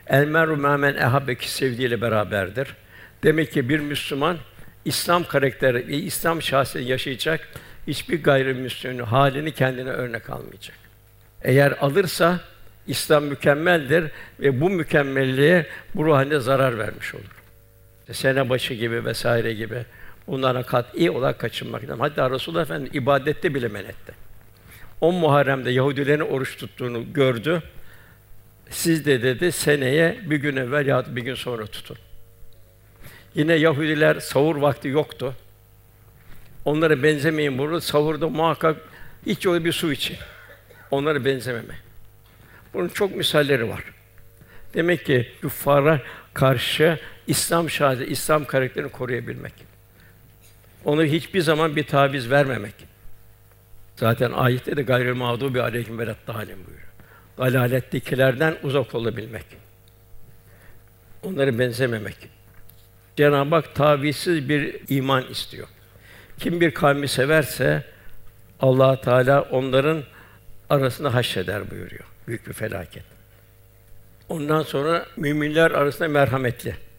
El 0.06 0.24
meru 0.24 0.56
memen 0.56 0.94
ehabbe 0.94 1.34
ki 1.34 1.50
sevdiğiyle 1.50 2.00
beraberdir. 2.00 2.76
Demek 3.22 3.52
ki 3.52 3.68
bir 3.68 3.80
Müslüman 3.80 4.38
İslam 4.84 5.24
karakteri 5.24 5.96
İslam 5.96 6.42
şahsiyeti 6.42 6.90
yaşayacak 6.90 7.48
hiçbir 7.86 8.22
gayrimüslimin 8.22 8.98
halini 8.98 9.52
kendine 9.52 9.90
örnek 9.90 10.30
almayacak. 10.30 10.76
Eğer 11.42 11.74
alırsa 11.80 12.40
İslam 12.86 13.24
mükemmeldir 13.24 14.10
ve 14.40 14.60
bu 14.60 14.70
mükemmelliğe 14.70 15.66
bu 15.94 16.04
ruhane 16.04 16.40
zarar 16.40 16.78
vermiş 16.78 17.14
olur. 17.14 17.39
Sene 18.12 18.50
başı 18.50 18.74
gibi 18.74 19.04
vesaire 19.04 19.54
gibi 19.54 19.84
bunlara 20.26 20.62
kat'î 20.62 21.10
olarak 21.10 21.38
kaçınmak 21.38 21.82
lazım. 21.82 22.00
Hatta 22.00 22.30
Resulullah 22.30 22.62
Efendimiz 22.62 22.94
ibadette 22.94 23.54
bile 23.54 23.68
men 23.68 23.84
etti. 23.84 24.12
On 25.00 25.14
Muharrem'de 25.14 25.70
Yahudilerin 25.70 26.20
oruç 26.20 26.56
tuttuğunu 26.56 27.12
gördü. 27.12 27.62
Siz 28.70 29.06
de 29.06 29.22
dedi 29.22 29.52
seneye 29.52 30.20
bir 30.22 30.36
gün 30.36 30.56
evvel 30.56 30.86
ya 30.86 31.04
bir 31.08 31.22
gün 31.22 31.34
sonra 31.34 31.66
tutun. 31.66 31.96
Yine 33.34 33.54
Yahudiler 33.54 34.20
sahur 34.20 34.56
vakti 34.56 34.88
yoktu. 34.88 35.34
Onlara 36.64 37.02
benzemeyin 37.02 37.58
bunu. 37.58 37.80
Sahurda 37.80 38.28
muhakkak 38.28 38.76
hiç 39.26 39.44
yolu 39.44 39.64
bir 39.64 39.72
su 39.72 39.92
için. 39.92 40.16
Onlara 40.90 41.24
benzememe. 41.24 41.74
Bunun 42.74 42.88
çok 42.88 43.16
misalleri 43.16 43.68
var. 43.68 43.84
Demek 44.74 45.06
ki 45.06 45.28
küffara 45.40 46.00
karşı 46.34 46.98
İslam 47.30 47.70
şahı, 47.70 48.04
İslam 48.04 48.44
karakterini 48.44 48.90
koruyabilmek. 48.90 49.52
Onu 50.84 51.04
hiçbir 51.04 51.40
zaman 51.40 51.76
bir 51.76 51.84
taviz 51.84 52.30
vermemek. 52.30 52.74
Zaten 53.96 54.32
ayette 54.32 54.76
de 54.76 54.82
gayrı 54.82 55.16
mağdubi 55.16 55.62
aleyhim 55.62 55.98
ve 55.98 56.14
halim 56.26 56.58
buyuruyor. 56.66 56.88
Dalalettekilerden 57.38 58.56
uzak 58.62 58.94
olabilmek. 58.94 59.44
Onları 61.22 61.58
benzememek. 61.58 62.16
Cenab-ı 63.16 63.54
Hak 63.54 63.74
tavizsiz 63.74 64.48
bir 64.48 64.80
iman 64.88 65.24
istiyor. 65.30 65.68
Kim 66.38 66.60
bir 66.60 66.74
kavmi 66.74 67.08
severse 67.08 67.84
Allah 68.60 69.00
Teala 69.00 69.42
onların 69.42 70.02
arasında 70.70 71.14
haşreder 71.14 71.70
buyuruyor. 71.70 72.04
Büyük 72.28 72.48
bir 72.48 72.52
felaket. 72.52 73.04
Ondan 74.28 74.62
sonra 74.62 75.06
müminler 75.16 75.70
arasında 75.70 76.08
merhametli. 76.08 76.89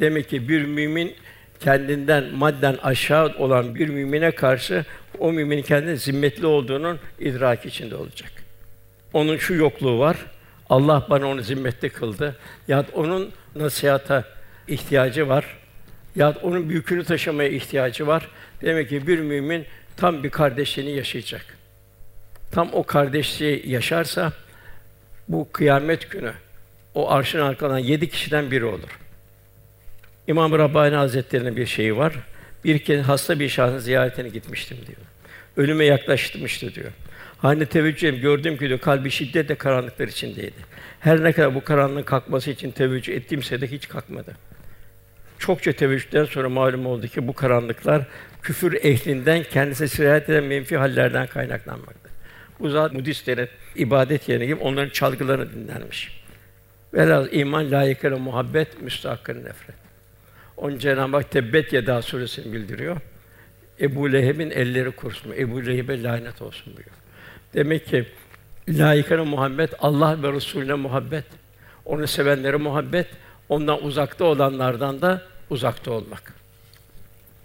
Demek 0.00 0.28
ki 0.28 0.48
bir 0.48 0.64
mümin 0.64 1.14
kendinden 1.60 2.24
madden 2.34 2.78
aşağı 2.82 3.34
olan 3.38 3.74
bir 3.74 3.88
mümine 3.88 4.30
karşı 4.30 4.84
o 5.18 5.32
müminin 5.32 5.62
kendine 5.62 5.96
zimmetli 5.96 6.46
olduğunun 6.46 6.98
idraki 7.20 7.68
içinde 7.68 7.96
olacak. 7.96 8.30
Onun 9.12 9.36
şu 9.36 9.54
yokluğu 9.54 9.98
var. 9.98 10.16
Allah 10.70 11.06
bana 11.10 11.26
onu 11.26 11.42
zimmetli 11.42 11.88
kıldı. 11.88 12.36
Ya 12.68 12.84
onun 12.92 13.32
nasihata 13.54 14.24
ihtiyacı 14.68 15.28
var. 15.28 15.58
Ya 16.16 16.34
onun 16.42 16.68
büyükünü 16.68 17.04
taşımaya 17.04 17.48
ihtiyacı 17.48 18.06
var. 18.06 18.28
Demek 18.62 18.88
ki 18.88 19.06
bir 19.06 19.18
mümin 19.18 19.64
tam 19.96 20.22
bir 20.22 20.30
kardeşliğini 20.30 20.96
yaşayacak. 20.96 21.58
Tam 22.52 22.68
o 22.72 22.82
kardeşliği 22.82 23.70
yaşarsa 23.70 24.32
bu 25.28 25.48
kıyamet 25.52 26.10
günü 26.10 26.32
o 26.94 27.10
arşın 27.10 27.40
arkadan 27.40 27.78
yedi 27.78 28.08
kişiden 28.08 28.50
biri 28.50 28.64
olur. 28.64 29.01
İmam 30.28 30.52
Rabbani 30.52 30.94
Hazretleri'nin 30.94 31.56
bir 31.56 31.66
şeyi 31.66 31.96
var. 31.96 32.12
Bir 32.64 32.78
kez 32.78 33.02
hasta 33.02 33.40
bir 33.40 33.48
şahsın 33.48 33.78
ziyaretine 33.78 34.28
gitmiştim 34.28 34.76
diyor. 34.86 34.98
Ölüme 35.56 35.84
yaklaşmıştı 35.84 36.74
diyor. 36.74 36.92
Hani 37.38 37.66
teveccüh 37.66 38.22
gördüm 38.22 38.56
ki 38.56 38.68
diyor 38.68 38.78
kalbi 38.78 39.10
şiddetle 39.10 39.54
karanlıklar 39.54 40.08
içindeydi. 40.08 40.72
Her 41.00 41.24
ne 41.24 41.32
kadar 41.32 41.54
bu 41.54 41.64
karanlığın 41.64 42.02
kalkması 42.02 42.50
için 42.50 42.70
teveccüh 42.70 43.14
ettiğimse 43.14 43.60
de 43.60 43.66
hiç 43.66 43.88
kalkmadı. 43.88 44.36
Çokça 45.38 45.72
teveccühten 45.72 46.24
sonra 46.24 46.48
malum 46.48 46.86
oldu 46.86 47.06
ki 47.06 47.28
bu 47.28 47.32
karanlıklar 47.32 48.02
küfür 48.42 48.84
ehlinden 48.84 49.42
kendisine 49.42 49.88
sirayet 49.88 50.28
eden 50.28 50.44
menfi 50.44 50.76
hallerden 50.76 51.26
kaynaklanmakta. 51.26 52.08
Bu 52.60 52.70
zat 52.70 52.94
Budistlerin 52.94 53.48
ibadet 53.76 54.28
yerine 54.28 54.46
gibi 54.46 54.60
onların 54.60 54.90
çalgılarını 54.90 55.52
dinlenmiş. 55.52 56.22
Velhâsıl 56.94 57.32
iman 57.32 57.70
layıkıyla 57.70 58.18
muhabbet, 58.18 58.82
müstahakkın 58.82 59.44
nefret. 59.44 59.91
Onun 60.62 60.78
Cenab-ı 60.78 61.16
Hak 61.16 61.30
Tebbet 61.30 61.72
Yeda 61.72 62.02
suresini 62.02 62.52
bildiriyor. 62.52 62.96
Ebu 63.80 64.12
Leheb'in 64.12 64.50
elleri 64.50 64.90
kurusun. 64.90 65.32
Ebu 65.38 65.66
Leheb'e 65.66 66.02
lanet 66.02 66.42
olsun 66.42 66.66
buyuruyor. 66.66 66.96
Demek 67.54 67.86
ki 67.86 68.06
layıkına 68.68 69.24
muhabbet, 69.24 69.74
Allah 69.78 70.22
ve 70.22 70.32
Resulüne 70.32 70.74
muhabbet, 70.74 71.24
onu 71.84 72.06
sevenlere 72.06 72.56
muhabbet, 72.56 73.06
ondan 73.48 73.84
uzakta 73.84 74.24
olanlardan 74.24 75.02
da 75.02 75.22
uzakta 75.50 75.90
olmak. 75.90 76.34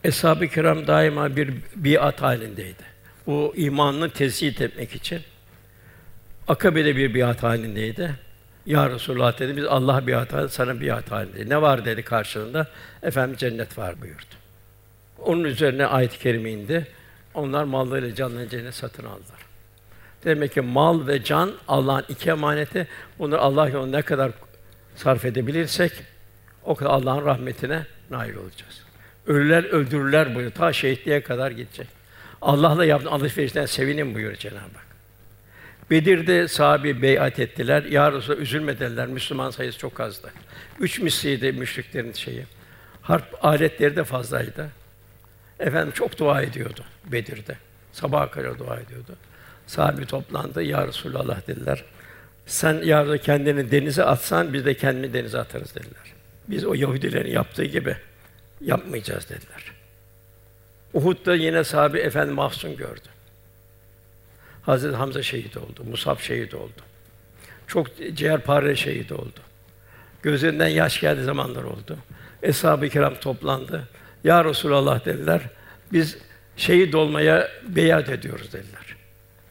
Eshab-ı 0.03 0.47
kiram 0.47 0.87
daima 0.87 1.35
bir 1.35 1.53
biat 1.75 2.21
halindeydi. 2.21 2.83
Bu 3.27 3.53
imanını 3.55 4.09
tezhid 4.09 4.59
etmek 4.59 4.95
için 4.95 5.21
Akabe'de 6.47 6.95
bir 6.95 7.13
biat 7.13 7.43
halindeydi. 7.43 8.26
Ya 8.67 8.89
Resulullah 8.89 9.39
dedi, 9.39 9.57
biz 9.57 9.65
Allah 9.65 10.07
biat 10.07 10.33
halinde, 10.33 10.49
sana 10.49 10.81
biat 10.81 11.11
halinde. 11.11 11.49
Ne 11.49 11.61
var 11.61 11.85
dedi 11.85 12.03
karşılığında? 12.03 12.67
Efendim 13.03 13.37
cennet 13.37 13.77
var 13.77 14.01
buyurdu. 14.01 14.35
Onun 15.19 15.43
üzerine 15.43 15.85
ayet-i 15.85 16.19
kerime 16.19 16.51
indi. 16.51 16.87
Onlar 17.33 17.63
mallarıyla 17.63 18.15
canlarını 18.15 18.49
cennet 18.49 18.73
satın 18.75 19.03
aldılar. 19.03 19.39
Demek 20.23 20.53
ki 20.53 20.61
mal 20.61 21.07
ve 21.07 21.23
can 21.23 21.51
Allah'ın 21.67 22.05
iki 22.09 22.29
emaneti. 22.29 22.87
Bunları 23.19 23.41
Allah 23.41 23.69
yolunda 23.69 23.97
ne 23.97 24.03
kadar 24.03 24.31
sarf 24.95 25.25
edebilirsek 25.25 25.91
o 26.63 26.75
kadar 26.75 26.89
Allah'ın 26.89 27.25
rahmetine 27.25 27.85
nail 28.09 28.35
olacağız. 28.35 28.81
Ölüler 29.27 29.63
öldürürler 29.63 30.27
buyuruyor. 30.27 30.51
Ta 30.51 30.73
şehitliğe 30.73 31.23
kadar 31.23 31.51
gidecek. 31.51 31.87
Allah'la 32.41 32.85
yaptığın 32.85 33.11
alışverişten 33.11 33.65
sevinin 33.65 34.15
buyuruyor 34.15 34.37
Cenab-ı 34.37 34.57
Hak. 34.59 34.86
Bedir'de 35.91 36.47
sahabi 36.47 37.01
beyat 37.01 37.39
ettiler. 37.39 37.83
Ya 37.83 38.11
Resulallah 38.11 38.41
üzülme 38.41 38.79
dediler. 38.79 39.07
Müslüman 39.07 39.49
sayısı 39.49 39.77
çok 39.77 39.99
azdı. 39.99 40.31
Üç 40.79 40.99
misliydi 40.99 41.51
müşriklerin 41.51 42.13
şeyi. 42.13 42.45
Harp 43.01 43.45
aletleri 43.45 43.95
de 43.95 44.03
fazlaydı. 44.03 44.69
Efendim 45.59 45.91
çok 45.91 46.17
dua 46.17 46.41
ediyordu 46.41 46.83
Bedir'de. 47.05 47.55
Sabaha 47.91 48.31
kadar 48.31 48.59
dua 48.59 48.79
ediyordu. 48.79 49.15
Sahabi 49.67 50.05
toplandı. 50.05 50.63
Ya 50.63 50.87
Resulallah 50.87 51.47
dediler. 51.47 51.83
Sen 52.45 52.81
ya 52.83 53.17
kendini 53.17 53.71
denize 53.71 54.03
atsan 54.03 54.53
biz 54.53 54.65
de 54.65 54.73
kendini 54.73 55.13
denize 55.13 55.39
atarız 55.39 55.75
dediler. 55.75 56.13
Biz 56.47 56.65
o 56.65 56.73
Yahudilerin 56.73 57.31
yaptığı 57.31 57.65
gibi 57.65 57.95
yapmayacağız 58.61 59.29
dediler. 59.29 59.63
Uhud'da 60.93 61.35
yine 61.35 61.63
sahabe 61.63 61.99
efendi 61.99 62.31
mahzun 62.31 62.77
gördü. 62.77 63.07
Hazreti 64.67 64.95
Hamza 64.95 65.23
şehit 65.23 65.57
oldu, 65.57 65.83
Musab 65.89 66.19
şehit 66.19 66.53
oldu. 66.53 66.81
Çok 67.67 67.87
ciğerpare 68.13 68.75
şehit 68.75 69.11
oldu. 69.11 69.39
Gözlerinden 70.21 70.67
yaş 70.67 70.99
geldi 70.99 71.23
zamanlar 71.23 71.63
oldu. 71.63 71.97
Eshab-ı 72.43 72.89
kiram 72.89 73.15
toplandı. 73.15 73.87
Ya 74.23 74.45
Resulallah 74.45 75.05
dediler. 75.05 75.41
Biz 75.93 76.17
şehit 76.57 76.95
olmaya 76.95 77.47
beyat 77.67 78.09
ediyoruz 78.09 78.53
dediler. 78.53 78.95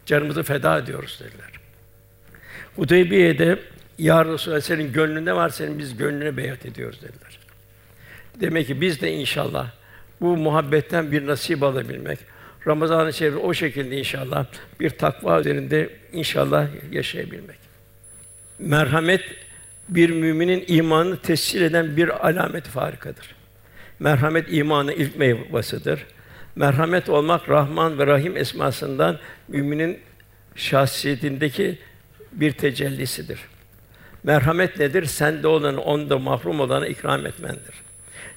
Canımızı 0.07 0.43
feda 0.43 0.79
ediyoruz 0.79 1.21
dediler. 1.25 1.51
Hudeybiye'de 2.77 3.59
Ya 3.99 4.25
Resulallah 4.25 4.61
senin 4.61 4.93
gönlünde 4.93 5.33
var 5.33 5.49
senin 5.49 5.79
biz 5.79 5.97
gönlüne 5.97 6.37
beyat 6.37 6.67
ediyoruz 6.67 7.03
dediler. 7.03 7.39
Demek 8.41 8.67
ki 8.67 8.81
biz 8.81 9.01
de 9.01 9.13
inşallah 9.13 9.71
bu 10.21 10.37
muhabbetten 10.37 11.13
bir 11.13 11.27
nasip 11.27 11.63
alabilmek, 11.63 12.19
Ramazan-ı 12.67 13.13
Şerif 13.13 13.37
o 13.45 13.55
şekilde 13.55 13.99
inşallah 13.99 14.47
bir 14.81 14.91
takva 14.91 15.41
üzerinde 15.41 15.91
inşallah 16.13 16.69
yaşayabilmek. 16.93 17.59
Merhamet 18.59 19.23
bir 19.89 20.11
müminin 20.11 20.65
imanını 20.69 21.17
tescil 21.17 21.63
eden 21.63 21.97
bir 21.97 22.29
alamet 22.29 22.65
farikadır. 22.65 23.35
Merhamet 23.99 24.53
imanın 24.53 24.93
ilk 24.93 25.17
meyvasıdır. 25.17 26.07
Merhamet 26.57 27.09
olmak 27.09 27.49
Rahman 27.49 27.99
ve 27.99 28.07
Rahim 28.07 28.37
esmasından 28.37 29.19
müminin 29.49 29.99
şahsiyetindeki 30.55 31.79
bir 32.33 32.53
tecellisidir. 32.53 33.41
Merhamet 34.23 34.79
nedir? 34.79 35.05
Sende 35.05 35.49
olanı, 35.49 35.81
onda 35.81 36.19
mahrum 36.19 36.61
olanı 36.61 36.89
ikram 36.89 37.27
etmendir. 37.27 37.75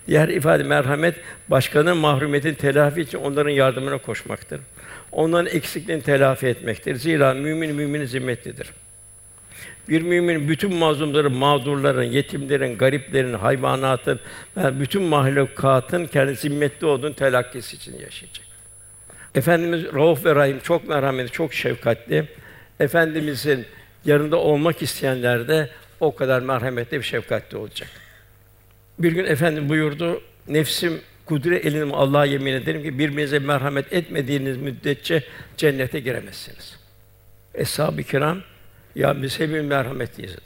Diğer 0.07 0.27
ifade 0.27 0.63
merhamet 0.63 1.15
başkanın 1.47 1.97
mahrumiyetin 1.97 2.53
telafi 2.53 3.01
için 3.01 3.17
onların 3.17 3.49
yardımına 3.51 3.97
koşmaktır. 3.97 4.61
Onların 5.11 5.55
eksikliğini 5.55 6.03
telafi 6.03 6.47
etmektir. 6.47 6.95
Zira 6.95 7.33
mümin 7.33 7.75
müminin 7.75 8.05
zimmetlidir. 8.05 8.67
Bir 9.89 10.01
mümin 10.01 10.49
bütün 10.49 10.75
mazlumların, 10.75 11.33
mağdurların, 11.33 12.03
yetimlerin, 12.03 12.77
gariplerin, 12.77 13.33
hayvanatın 13.33 14.19
ve 14.57 14.79
bütün 14.79 15.01
mahlukatın 15.03 16.05
kendi 16.05 16.35
zimmetli 16.35 16.87
olduğunu 16.87 17.13
telakkisi 17.13 17.75
için 17.75 17.99
yaşayacak. 17.99 18.45
Efendimiz 19.35 19.93
Rauf 19.93 20.25
ve 20.25 20.35
Rahim 20.35 20.59
çok 20.59 20.89
merhametli, 20.89 21.31
çok 21.31 21.53
şefkatli. 21.53 22.25
Efendimizin 22.79 23.65
yanında 24.05 24.37
olmak 24.37 24.81
isteyenler 24.81 25.47
de 25.47 25.69
o 25.99 26.15
kadar 26.15 26.41
merhametli 26.41 26.99
ve 26.99 27.03
şefkatli 27.03 27.57
olacak. 27.57 27.89
Bir 28.99 29.11
gün 29.11 29.25
efendim 29.25 29.69
buyurdu, 29.69 30.21
nefsim 30.47 31.01
kudre 31.25 31.57
elim 31.57 31.93
Allah'a 31.93 32.25
yemin 32.25 32.53
ederim 32.53 32.83
ki 32.83 32.99
birbirinize 32.99 33.39
merhamet 33.39 33.93
etmediğiniz 33.93 34.57
müddetçe 34.57 35.23
cennete 35.57 35.99
giremezsiniz. 35.99 36.79
Eshab-ı 37.53 38.03
kiram 38.03 38.41
ya 38.95 39.21
biz 39.21 39.39
hepimiz 39.39 39.65
merhametliyiz 39.65 40.31
dedi. 40.31 40.41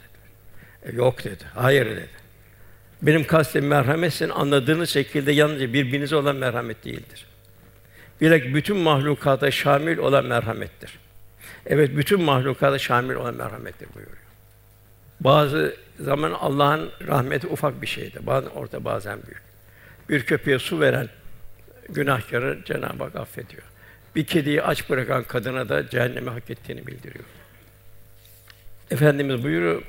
E, 0.86 0.96
yok 0.96 1.24
dedi. 1.24 1.44
Hayır 1.54 1.86
dedi. 1.86 2.10
Benim 3.02 3.28
kastem 3.28 3.68
merhamet 3.68 4.13
sizin 4.13 4.30
anladığınız 4.30 4.89
şekilde 4.89 5.32
yalnızca 5.32 5.74
birbirinize 5.74 6.16
olan 6.16 6.36
merhamet 6.36 6.86
değildir. 6.86 7.26
Bilakis 8.22 8.54
bütün 8.54 8.78
mahlukata 8.78 9.52
şamil 9.52 9.98
olan 9.98 10.26
merhamettir. 10.26 11.00
Evet, 11.66 11.98
bütün 11.98 12.22
mahlukata 12.22 12.80
şamil 12.80 13.16
olan 13.16 13.36
merhamettir 13.36 13.88
buyuruyor. 13.96 14.23
Bazı 15.24 15.76
zaman 16.00 16.32
Allah'ın 16.32 16.90
rahmeti 17.08 17.48
ufak 17.48 17.82
bir 17.82 17.88
şeydi. 17.88 18.20
Bazen 18.22 18.50
orta, 18.50 18.86
bazen 18.86 19.20
büyük. 19.28 19.42
Bir 20.10 20.26
köpeğe 20.26 20.60
su 20.60 20.80
veren 20.80 21.10
günahkarı 21.90 22.60
Cenab-ı 22.66 23.04
Hak 23.04 23.16
affediyor. 23.16 23.64
Bir 24.16 24.26
kediyi 24.26 24.64
aç 24.64 24.90
bırakan 24.90 25.24
kadına 25.24 25.70
da 25.70 25.90
cehenneme 25.90 26.32
hak 26.32 26.50
ettiğini 26.50 26.88
bildiriyor. 26.88 27.26
Efendimiz 28.92 29.44
buyuruyor, 29.44 29.82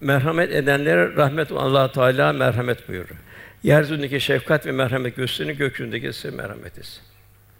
merhamet 0.00 0.52
edenlere 0.52 1.16
rahmet 1.16 1.52
Allah 1.52 1.92
Teala 1.92 2.32
merhamet 2.32 2.88
buyuruyor. 2.88 3.20
Yeryüzündeki 3.62 4.20
şefkat 4.20 4.66
ve 4.66 4.72
merhamet 4.72 5.16
gösterini 5.16 5.56
gökyüzündeki 5.56 6.12
size 6.12 6.36
merhamet 6.36 6.78
etsin. 6.78 7.02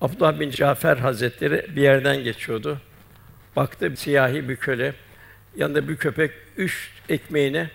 Abdullah 0.01 0.41
bin 0.41 0.51
Cafer 0.51 0.97
Hazretleri 0.97 1.77
bir 1.77 1.83
yerden 1.83 2.25
geçiyordu. 2.25 2.79
Baktı 3.57 3.93
siyahi 3.97 4.49
bir 4.49 4.57
köle, 4.57 4.95
yanında 5.57 5.89
bir 5.89 5.97
köpek 5.97 6.31
üç 6.57 6.91
ekmeğini 7.09 7.71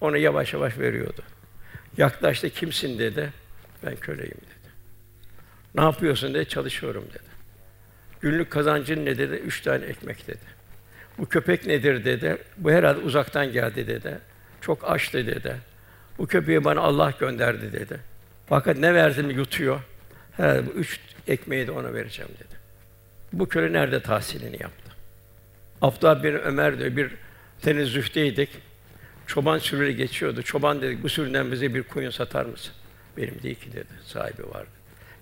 ona 0.00 0.16
yavaş 0.16 0.52
yavaş 0.52 0.78
veriyordu. 0.78 1.22
Yaklaştı, 1.96 2.50
kimsin 2.50 2.98
dedi. 2.98 3.32
Ben 3.86 3.96
köleyim 3.96 4.30
dedi. 4.30 4.70
Ne 5.74 5.82
yapıyorsun 5.82 6.34
dedi, 6.34 6.48
çalışıyorum 6.48 7.04
dedi. 7.10 7.36
Günlük 8.20 8.50
kazancın 8.50 9.04
ne 9.04 9.18
dedi? 9.18 9.34
Üç 9.34 9.60
tane 9.60 9.84
ekmek 9.84 10.26
dedi. 10.26 10.56
Bu 11.18 11.26
köpek 11.26 11.66
nedir 11.66 12.04
dedi. 12.04 12.38
Bu 12.56 12.70
herhalde 12.70 13.00
uzaktan 13.00 13.52
geldi 13.52 13.86
dedi. 13.86 14.18
Çok 14.60 14.90
açtı 14.90 15.26
dedi. 15.26 15.56
Bu 16.18 16.26
köpeği 16.26 16.64
bana 16.64 16.80
Allah 16.80 17.12
gönderdi 17.20 17.72
dedi. 17.72 18.00
Fakat 18.46 18.76
ne 18.76 18.94
verdim 18.94 19.30
yutuyor. 19.30 19.80
Herhalde 20.32 20.66
bu 20.66 20.70
üç 20.70 21.00
ekmeği 21.28 21.66
de 21.66 21.70
ona 21.70 21.94
vereceğim 21.94 22.30
dedi. 22.34 22.56
Bu 23.32 23.48
köle 23.48 23.72
nerede 23.72 24.00
tahsilini 24.00 24.62
yaptı? 24.62 24.85
Abdullah 25.82 26.22
bin 26.22 26.32
Ömer 26.32 26.78
diyor, 26.78 26.96
bir 26.96 27.10
tenezzühteydik. 27.62 28.48
Çoban 29.26 29.58
sürüleri 29.58 29.96
geçiyordu. 29.96 30.42
Çoban 30.42 30.82
dedi, 30.82 31.02
bu 31.02 31.08
sürüden 31.08 31.52
bize 31.52 31.74
bir 31.74 31.82
koyun 31.82 32.10
satar 32.10 32.44
mısın? 32.44 32.72
Benim 33.16 33.42
değil 33.42 33.54
ki 33.54 33.72
dedi, 33.72 33.92
sahibi 34.04 34.50
vardı. 34.50 34.70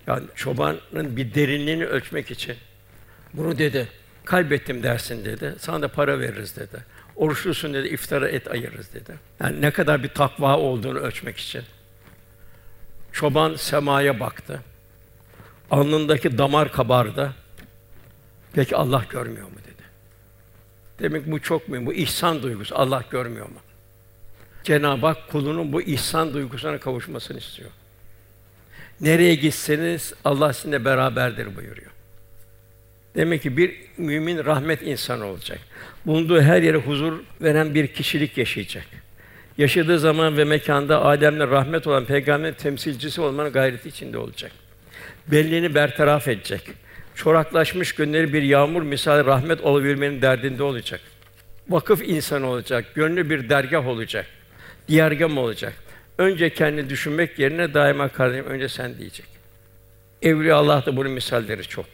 Yani 0.07 0.23
çobanın 0.35 1.17
bir 1.17 1.33
derinliğini 1.33 1.85
ölçmek 1.85 2.31
için 2.31 2.55
bunu 3.33 3.57
dedi, 3.57 3.87
kalbettim 4.25 4.83
dersin 4.83 5.25
dedi. 5.25 5.55
Sana 5.59 5.81
da 5.81 5.87
para 5.87 6.19
veririz 6.19 6.55
dedi. 6.55 6.85
Oruçlusun 7.15 7.73
dedi, 7.73 7.87
iftara 7.87 8.29
et 8.29 8.51
ayırırız 8.51 8.93
dedi. 8.93 9.13
Yani 9.39 9.61
ne 9.61 9.71
kadar 9.71 10.03
bir 10.03 10.09
takva 10.09 10.57
olduğunu 10.57 10.99
ölçmek 10.99 11.37
için. 11.37 11.63
Çoban 13.11 13.55
semaya 13.55 14.19
baktı. 14.19 14.61
Alnındaki 15.71 16.37
damar 16.37 16.71
kabardı. 16.71 17.33
Peki 18.53 18.75
Allah 18.75 19.05
görmüyor 19.09 19.47
mu 19.47 19.55
dedi. 19.65 19.74
Demek 20.99 21.31
bu 21.31 21.39
çok 21.39 21.69
mühim. 21.69 21.85
Bu 21.85 21.93
ihsan 21.93 22.43
duygusu. 22.43 22.75
Allah 22.75 23.03
görmüyor 23.11 23.45
mu? 23.45 23.59
Cenab-ı 24.63 25.05
Hak 25.05 25.27
kulunun 25.31 25.73
bu 25.73 25.81
ihsan 25.81 26.33
duygusuna 26.33 26.79
kavuşmasını 26.79 27.37
istiyor. 27.37 27.69
Nereye 29.01 29.35
gitseniz 29.35 30.13
Allah 30.23 30.53
sizinle 30.53 30.85
beraberdir 30.85 31.55
buyuruyor. 31.55 31.91
Demek 33.15 33.41
ki 33.41 33.57
bir 33.57 33.75
mümin 33.97 34.45
rahmet 34.45 34.81
insanı 34.81 35.25
olacak. 35.25 35.59
Bulunduğu 36.05 36.41
her 36.41 36.61
yere 36.61 36.77
huzur 36.77 37.13
veren 37.41 37.75
bir 37.75 37.87
kişilik 37.87 38.37
yaşayacak. 38.37 38.85
Yaşadığı 39.57 39.99
zaman 39.99 40.37
ve 40.37 40.43
mekanda 40.43 41.01
alemle 41.05 41.47
rahmet 41.47 41.87
olan 41.87 42.05
peygamber 42.05 42.53
temsilcisi 42.53 43.21
olmanın 43.21 43.51
gayreti 43.51 43.89
içinde 43.89 44.17
olacak. 44.17 44.51
Belliğini 45.27 45.75
bertaraf 45.75 46.27
edecek. 46.27 46.61
Çoraklaşmış 47.15 47.95
gönülleri 47.95 48.33
bir 48.33 48.41
yağmur 48.41 48.81
misali 48.81 49.25
rahmet 49.25 49.61
olabilmenin 49.61 50.21
derdinde 50.21 50.63
olacak. 50.63 51.01
Vakıf 51.69 52.01
insanı 52.01 52.47
olacak, 52.47 52.85
gönlü 52.95 53.29
bir 53.29 53.49
dergah 53.49 53.87
olacak. 53.87 54.25
Diyargam 54.87 55.37
olacak. 55.37 55.73
Önce 56.17 56.49
kendi 56.49 56.89
düşünmek 56.89 57.39
yerine 57.39 57.73
daima 57.73 58.07
kardeşim 58.07 58.45
önce 58.45 58.69
sen 58.69 58.97
diyecek. 58.97 59.25
Evliya 60.21 60.55
Allah 60.55 60.85
da 60.85 60.97
bunun 60.97 61.11
misalleri 61.11 61.63
çok. 61.63 61.85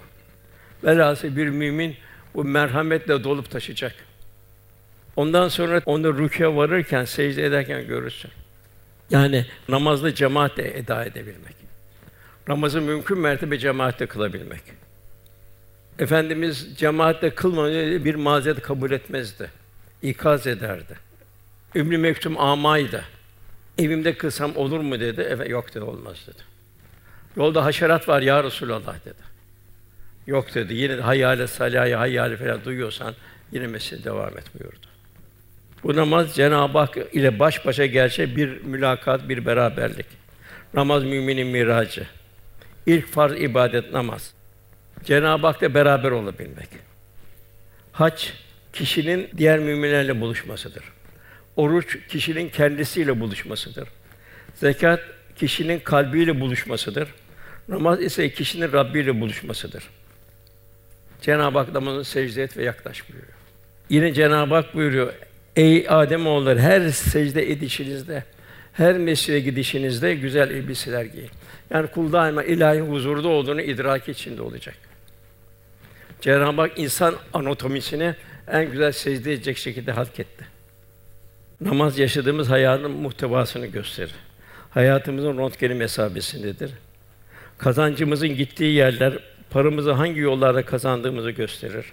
Velhâsıl 0.84 1.36
bir 1.36 1.50
mümin 1.50 1.96
bu 2.34 2.44
merhametle 2.44 3.24
dolup 3.24 3.52
taşıyacak. 3.52 3.96
Ondan 5.16 5.48
sonra 5.48 5.82
onu 5.86 6.18
rükûa 6.18 6.56
varırken, 6.56 7.06
secde 7.06 7.46
ederken 7.46 7.88
görürsün. 7.88 8.32
Yani 9.10 9.46
namazda 9.70 10.16
cemaatle 10.16 10.78
eda 10.78 11.06
edebilmek. 11.06 11.56
Namazı 12.48 12.82
mümkün 12.82 13.18
mertebe 13.18 13.58
cemaatle 13.58 14.06
kılabilmek. 14.06 14.62
Efendimiz 16.02 16.68
cemaatle 16.78 17.30
kılmamayı 17.30 18.06
bir 18.06 18.16
mazeret 18.16 18.62
kabul 18.62 18.92
etmezdi. 18.92 19.52
İkaz 20.02 20.48
ederdi. 20.48 20.96
Ümmü 21.76 21.98
Mektum 21.98 22.38
amaydı. 22.40 23.06
Evimde 23.78 24.18
kılsam 24.18 24.56
olur 24.56 24.80
mu 24.80 25.00
dedi. 25.00 25.28
Evet 25.30 25.50
yok 25.50 25.76
dedi 25.76 25.84
olmaz 25.84 26.18
dedi. 26.28 26.44
Yolda 27.38 27.66
haşerat 27.66 28.08
var 28.08 28.22
ya 28.22 28.44
Resulallah 28.44 29.06
dedi. 29.06 29.32
Yok 30.28 30.56
dedi. 30.56 30.74
Yine 30.74 30.98
de 30.98 31.02
hayale 31.02 31.48
salaya 31.48 32.00
hayale 32.00 32.38
falan 32.38 32.66
duyuyorsan 32.66 33.14
yine 33.52 33.68
mescide 33.68 34.04
devam 34.04 34.38
et 34.38 34.46
buyurdu. 34.60 34.88
Bu 35.84 35.96
namaz 35.96 36.36
Cenab-ı 36.36 36.78
Hak 36.78 36.98
ile 37.12 37.40
baş 37.40 37.66
başa 37.66 37.86
gerçek 37.86 38.38
bir 38.38 38.62
mülakat, 38.62 39.30
bir 39.30 39.46
beraberlik. 39.46 40.06
Namaz 40.74 41.04
müminin 41.04 41.48
miracı. 41.48 42.08
İlk 42.86 43.08
farz 43.08 43.42
ibadet 43.42 43.94
namaz. 43.94 44.34
Cenab-ı 45.04 45.48
Hak'la 45.48 45.74
beraber 45.74 46.12
olabilmek. 46.12 46.70
Hac 47.92 48.24
kişinin 48.74 49.30
diğer 49.38 49.60
müminlerle 49.60 50.22
buluşmasıdır. 50.22 50.84
Oruç 51.56 52.08
kişinin 52.08 52.50
kendisiyle 52.50 53.20
buluşmasıdır. 53.20 53.90
Zekat 54.56 55.00
kişinin 55.36 55.80
kalbiyle 55.80 56.40
buluşmasıdır. 56.40 57.08
Namaz 57.68 58.02
ise 58.02 58.30
kişinin 58.30 58.72
Rabbi 58.72 59.00
ile 59.00 59.22
buluşmasıdır. 59.22 59.84
Cenab-ı 61.22 61.58
Hak 61.58 61.74
namazını 61.74 62.04
secde 62.04 62.44
et 62.44 62.58
ve 62.58 62.64
yaklaş 62.64 63.10
buyuruyor. 63.10 63.34
Yine 63.90 64.14
Cenab-ı 64.14 64.56
Hak 64.56 64.76
buyuruyor. 64.76 65.14
Ey 65.56 65.86
Adem 65.90 66.28
oğulları 66.28 66.60
her 66.60 66.90
secde 66.90 67.52
edişinizde, 67.52 68.24
her 68.74 68.98
mescide 68.98 69.40
gidişinizde 69.40 70.16
güzel 70.16 70.50
elbiseler 70.50 71.06
giyin. 71.06 71.30
Yani 71.70 71.88
kul 71.88 72.12
daima 72.12 72.44
ilahi 72.44 72.80
huzurda 72.80 73.28
olduğunu 73.28 73.62
idrak 73.62 74.10
içinde 74.10 74.42
olacak. 74.42 74.76
Cenab-ı 76.22 76.62
Hak 76.62 76.80
insan 76.80 77.16
anatomisini 77.34 78.16
en 78.48 78.72
güzel 78.72 78.92
secde 78.92 79.34
edecek 79.34 79.58
şekilde 79.58 79.92
halketti. 79.92 80.46
Namaz 81.62 82.00
yaşadığımız 82.00 82.50
hayatın 82.50 82.92
muhtevasını 82.92 83.66
gösterir. 83.66 84.16
Hayatımızın 84.70 85.38
röntgeni 85.38 85.74
mesabesindedir. 85.74 86.72
Kazancımızın 87.58 88.30
gittiği 88.30 88.74
yerler 88.74 89.14
paramızı 89.50 89.92
hangi 89.92 90.20
yollarda 90.20 90.66
kazandığımızı 90.66 91.32
gösterir. 91.32 91.86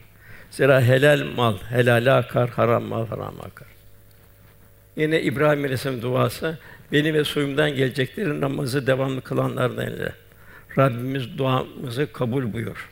Zira 0.50 0.80
helal 0.82 1.24
mal 1.36 1.56
helale 1.68 2.12
akar, 2.12 2.50
haram 2.50 2.82
mal 2.82 3.06
haram 3.06 3.34
akar. 3.40 3.68
Yine 4.96 5.22
İbrahim 5.22 5.60
Aleyhisselam 5.60 6.02
duası 6.02 6.58
beni 6.92 7.14
ve 7.14 7.24
soyumdan 7.24 7.70
geleceklerin 7.70 8.40
namazı 8.40 8.86
devamlı 8.86 9.20
kılanlardan 9.20 9.86
eyle. 9.86 10.12
Rabbimiz 10.78 11.38
duamızı 11.38 12.12
kabul 12.12 12.52
buyur. 12.52 12.88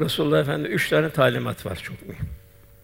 Resulullah 0.00 0.40
Efendi 0.40 0.68
üç 0.68 0.88
tane 0.88 1.10
talimat 1.10 1.66
var 1.66 1.78
çok 1.82 2.08
mühim. 2.08 2.26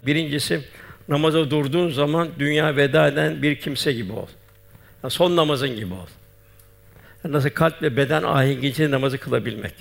Birincisi 0.07 0.61
namaza 1.09 1.51
durduğun 1.51 1.89
zaman 1.89 2.29
dünya 2.39 2.77
veda 2.77 3.09
eden 3.09 3.43
bir 3.43 3.57
kimse 3.57 3.93
gibi 3.93 4.13
ol. 4.13 4.29
Yani 5.03 5.11
son 5.11 5.37
namazın 5.37 5.77
gibi 5.77 5.95
ol. 5.95 6.07
Yani 7.25 7.35
nasıl 7.35 7.51
kalp 7.51 7.83
ve 7.83 7.97
beden 7.97 8.23
ahengi 8.23 8.91
namazı 8.91 9.19
kılabilmek. 9.19 9.75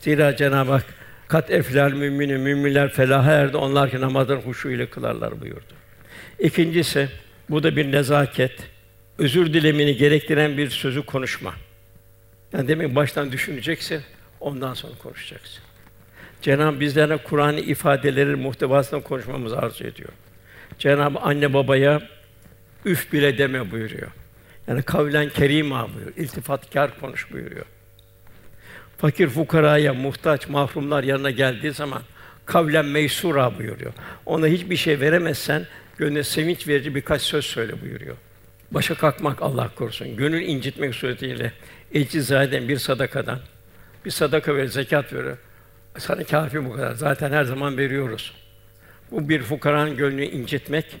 Zira 0.00 0.36
Cenab-ı 0.36 0.72
Hak 0.72 0.84
kat 1.28 1.50
eflal 1.50 1.92
mümini 1.92 2.38
müminler 2.38 2.92
felaha 2.92 3.32
erdi 3.32 3.56
onlar 3.56 3.90
ki 3.90 4.00
namazdan 4.00 4.36
huşu 4.36 4.70
ile 4.70 4.86
kılarlar 4.86 5.40
buyurdu. 5.40 5.74
İkincisi 6.38 7.08
bu 7.50 7.62
da 7.62 7.76
bir 7.76 7.92
nezaket, 7.92 8.52
özür 9.18 9.54
dilemini 9.54 9.96
gerektiren 9.96 10.58
bir 10.58 10.70
sözü 10.70 11.02
konuşma. 11.02 11.54
Yani 12.52 12.68
demek 12.68 12.94
baştan 12.94 13.32
düşüneceksin, 13.32 14.02
ondan 14.40 14.74
sonra 14.74 14.92
konuşacaksın. 15.02 15.67
Cenab-ı 16.42 16.80
bizlerine 16.80 17.16
Kur'an'ı 17.16 17.60
ifadeleri 17.60 18.36
muhtevasında 18.36 19.00
konuşmamızı 19.00 19.58
arzu 19.58 19.84
ediyor. 19.84 20.08
Cenab-ı 20.78 21.18
anne 21.18 21.54
babaya 21.54 22.02
üf 22.84 23.12
bile 23.12 23.38
deme 23.38 23.70
buyuruyor. 23.70 24.10
Yani 24.68 24.82
kavlen 24.82 25.28
kerima 25.28 25.88
buyuruyor. 25.94 26.16
İltifatkar 26.16 27.00
konuş 27.00 27.32
buyuruyor. 27.32 27.64
Fakir 28.98 29.28
fukaraya, 29.28 29.94
muhtaç, 29.94 30.48
mahrumlar 30.48 31.04
yanına 31.04 31.30
geldiği 31.30 31.72
zaman 31.72 32.02
kavlen 32.46 32.84
meysura 32.84 33.58
buyuruyor. 33.58 33.92
Ona 34.26 34.46
hiçbir 34.46 34.76
şey 34.76 35.00
veremezsen 35.00 35.66
gönlüne 35.98 36.22
sevinç 36.22 36.68
verici 36.68 36.94
birkaç 36.94 37.22
söz 37.22 37.44
söyle 37.44 37.82
buyuruyor. 37.82 38.16
Başa 38.70 38.94
kalkmak 38.94 39.42
Allah 39.42 39.70
korusun. 39.76 40.16
Gönül 40.16 40.42
incitmek 40.42 40.94
suretiyle 40.94 41.52
eczizade 41.94 42.68
bir 42.68 42.76
sadakadan 42.76 43.38
bir 44.04 44.10
sadaka 44.10 44.56
ver, 44.56 44.66
zekat 44.66 45.12
veriyor. 45.12 45.38
Sana 45.98 46.24
kafi 46.24 46.64
bu 46.64 46.72
kadar. 46.72 46.94
Zaten 46.94 47.32
her 47.32 47.44
zaman 47.44 47.78
veriyoruz. 47.78 48.34
Bu 49.10 49.28
bir 49.28 49.42
fukaranın 49.42 49.96
gönlünü 49.96 50.24
incitmek. 50.24 50.96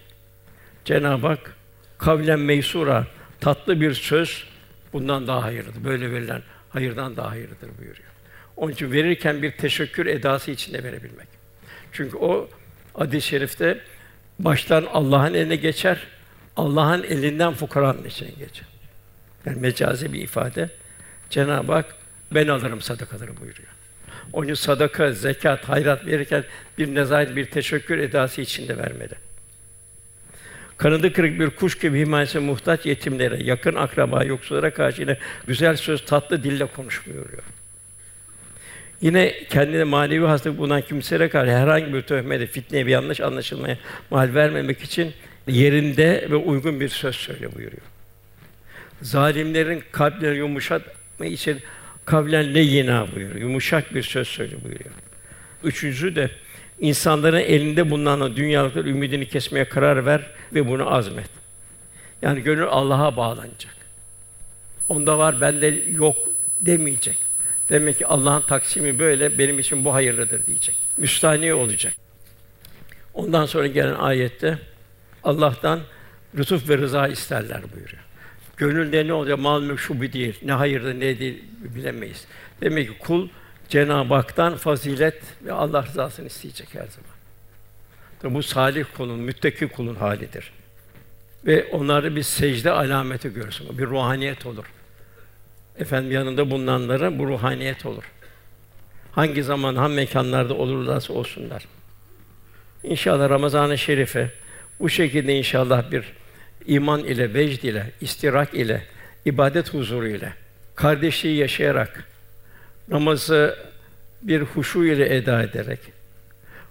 Cenab-ı 0.84 1.26
Hak 1.26 1.54
kavlen 1.98 2.38
meysura 2.38 3.06
tatlı 3.40 3.80
bir 3.80 3.94
söz 3.94 4.44
bundan 4.92 5.26
daha 5.26 5.42
hayırlıdır. 5.42 5.84
Böyle 5.84 6.10
verilen 6.10 6.42
hayırdan 6.70 7.16
daha 7.16 7.30
hayırlıdır 7.30 7.68
buyuruyor. 7.78 8.08
Onun 8.56 8.72
için 8.72 8.92
verirken 8.92 9.42
bir 9.42 9.50
teşekkür 9.50 10.06
edası 10.06 10.50
içinde 10.50 10.84
verebilmek. 10.84 11.28
Çünkü 11.92 12.16
o 12.16 12.48
hadis-i 12.94 13.26
şerifte 13.26 13.80
baştan 14.38 14.86
Allah'ın 14.92 15.34
eline 15.34 15.56
geçer, 15.56 16.06
Allah'ın 16.56 17.02
elinden 17.02 17.52
fukaranın 17.52 18.04
içine 18.04 18.30
geçer. 18.30 18.66
Yani 19.46 19.60
mecazi 19.60 20.12
bir 20.12 20.22
ifade. 20.22 20.70
Cenab-ı 21.30 21.72
Hak 21.72 21.94
ben 22.32 22.48
alırım 22.48 22.80
sadakaları 22.80 23.36
buyuruyor. 23.40 23.77
Onun 24.32 24.54
sadaka, 24.54 25.12
zekat, 25.12 25.68
hayrat 25.68 26.06
verirken 26.06 26.44
bir 26.78 26.94
nezaket, 26.94 27.36
bir 27.36 27.44
teşekkür 27.44 27.98
edası 27.98 28.40
içinde 28.40 28.78
vermeli. 28.78 29.14
Kanadı 30.76 31.12
kırık 31.12 31.40
bir 31.40 31.50
kuş 31.50 31.78
gibi 31.78 32.00
himayesine 32.00 32.42
muhtaç 32.42 32.86
yetimlere, 32.86 33.42
yakın 33.42 33.74
akraba, 33.74 34.24
yoksullara 34.24 34.74
karşı 34.74 35.00
yine 35.00 35.16
güzel 35.46 35.76
söz, 35.76 36.04
tatlı 36.04 36.42
dille 36.42 36.66
konuşmuyor. 36.66 37.26
Yine 39.00 39.34
kendine 39.50 39.84
manevi 39.84 40.26
hastalık 40.26 40.58
bulunan 40.58 40.82
kimselere 40.82 41.28
karşı 41.28 41.52
herhangi 41.52 41.94
bir 41.94 42.02
töhmete, 42.02 42.46
fitneye, 42.46 42.86
bir 42.86 42.90
yanlış 42.90 43.20
anlaşılmaya 43.20 43.78
mal 44.10 44.34
vermemek 44.34 44.82
için 44.82 45.12
yerinde 45.46 46.26
ve 46.30 46.36
uygun 46.36 46.80
bir 46.80 46.88
söz 46.88 47.16
söyle 47.16 47.54
buyuruyor. 47.54 47.82
Zalimlerin 49.02 49.82
kalplerini 49.92 50.38
yumuşatma 50.38 51.26
için 51.26 51.60
kavlen 52.08 52.54
yina 52.54 53.06
buyuruyor. 53.14 53.40
Yumuşak 53.40 53.94
bir 53.94 54.02
söz 54.02 54.28
söyle 54.28 54.64
buyuruyor. 54.64 54.94
Üçüncüsü 55.64 56.16
de 56.16 56.30
insanların 56.80 57.40
elinde 57.40 57.90
bulunan 57.90 58.36
dünyalıklar 58.36 58.84
ümidini 58.84 59.28
kesmeye 59.28 59.64
karar 59.64 60.06
ver 60.06 60.30
ve 60.54 60.68
bunu 60.68 60.94
azmet. 60.94 61.30
Yani 62.22 62.42
gönül 62.42 62.64
Allah'a 62.64 63.16
bağlanacak. 63.16 63.76
Onda 64.88 65.18
var, 65.18 65.40
bende 65.40 65.66
yok 65.88 66.16
demeyecek. 66.60 67.16
Demek 67.70 67.98
ki 67.98 68.06
Allah'ın 68.06 68.40
taksimi 68.40 68.98
böyle, 68.98 69.38
benim 69.38 69.58
için 69.58 69.84
bu 69.84 69.94
hayırlıdır 69.94 70.46
diyecek. 70.46 70.74
Müstahni 70.96 71.54
olacak. 71.54 71.92
Ondan 73.14 73.46
sonra 73.46 73.66
gelen 73.66 73.94
ayette 73.94 74.58
Allah'tan 75.24 75.80
lütuf 76.38 76.68
ve 76.68 76.78
rıza 76.78 77.08
isterler 77.08 77.62
buyuruyor. 77.74 78.02
Gönülde 78.58 79.06
ne 79.06 79.12
olacak? 79.12 79.38
Mal 79.38 79.68
bir 79.90 80.12
değil. 80.12 80.38
Ne 80.42 80.52
hayırdır 80.52 80.94
ne 80.94 81.18
değil 81.18 81.44
bilemeyiz. 81.60 82.26
Demek 82.60 82.88
ki 82.88 82.98
kul 82.98 83.28
Cenab-ı 83.68 84.14
Hak'tan 84.14 84.56
fazilet 84.56 85.22
ve 85.44 85.52
Allah 85.52 85.86
rızasını 85.86 86.26
isteyecek 86.26 86.68
her 86.74 86.86
zaman. 86.86 87.10
Tabi 88.22 88.34
bu 88.34 88.42
salih 88.42 88.84
kulun, 88.96 89.18
müttaki 89.18 89.68
kulun 89.68 89.94
halidir. 89.94 90.52
Ve 91.46 91.64
onları 91.64 92.16
bir 92.16 92.22
secde 92.22 92.70
alameti 92.70 93.32
görürsün. 93.32 93.78
Bir 93.78 93.86
ruhaniyet 93.86 94.46
olur. 94.46 94.64
Efendim 95.78 96.12
yanında 96.12 96.50
bulunanlara 96.50 97.18
bu 97.18 97.26
ruhaniyet 97.26 97.86
olur. 97.86 98.04
Hangi 99.12 99.42
zaman, 99.42 99.76
hangi 99.76 99.94
mekanlarda 99.94 100.54
olurlarsa 100.54 101.12
olsunlar. 101.12 101.64
İnşallah 102.84 103.30
Ramazan-ı 103.30 103.78
Şerife 103.78 104.30
bu 104.80 104.88
şekilde 104.88 105.38
inşallah 105.38 105.90
bir 105.90 106.04
iman 106.68 107.04
ile, 107.04 107.34
vecd 107.34 107.62
ile, 107.62 107.90
istirak 108.00 108.54
ile, 108.54 108.82
ibadet 109.24 109.74
huzuru 109.74 110.08
ile, 110.08 110.32
kardeşliği 110.74 111.36
yaşayarak, 111.36 112.04
namazı 112.88 113.58
bir 114.22 114.40
huşu 114.40 114.84
ile 114.84 115.16
eda 115.16 115.42
ederek, 115.42 115.80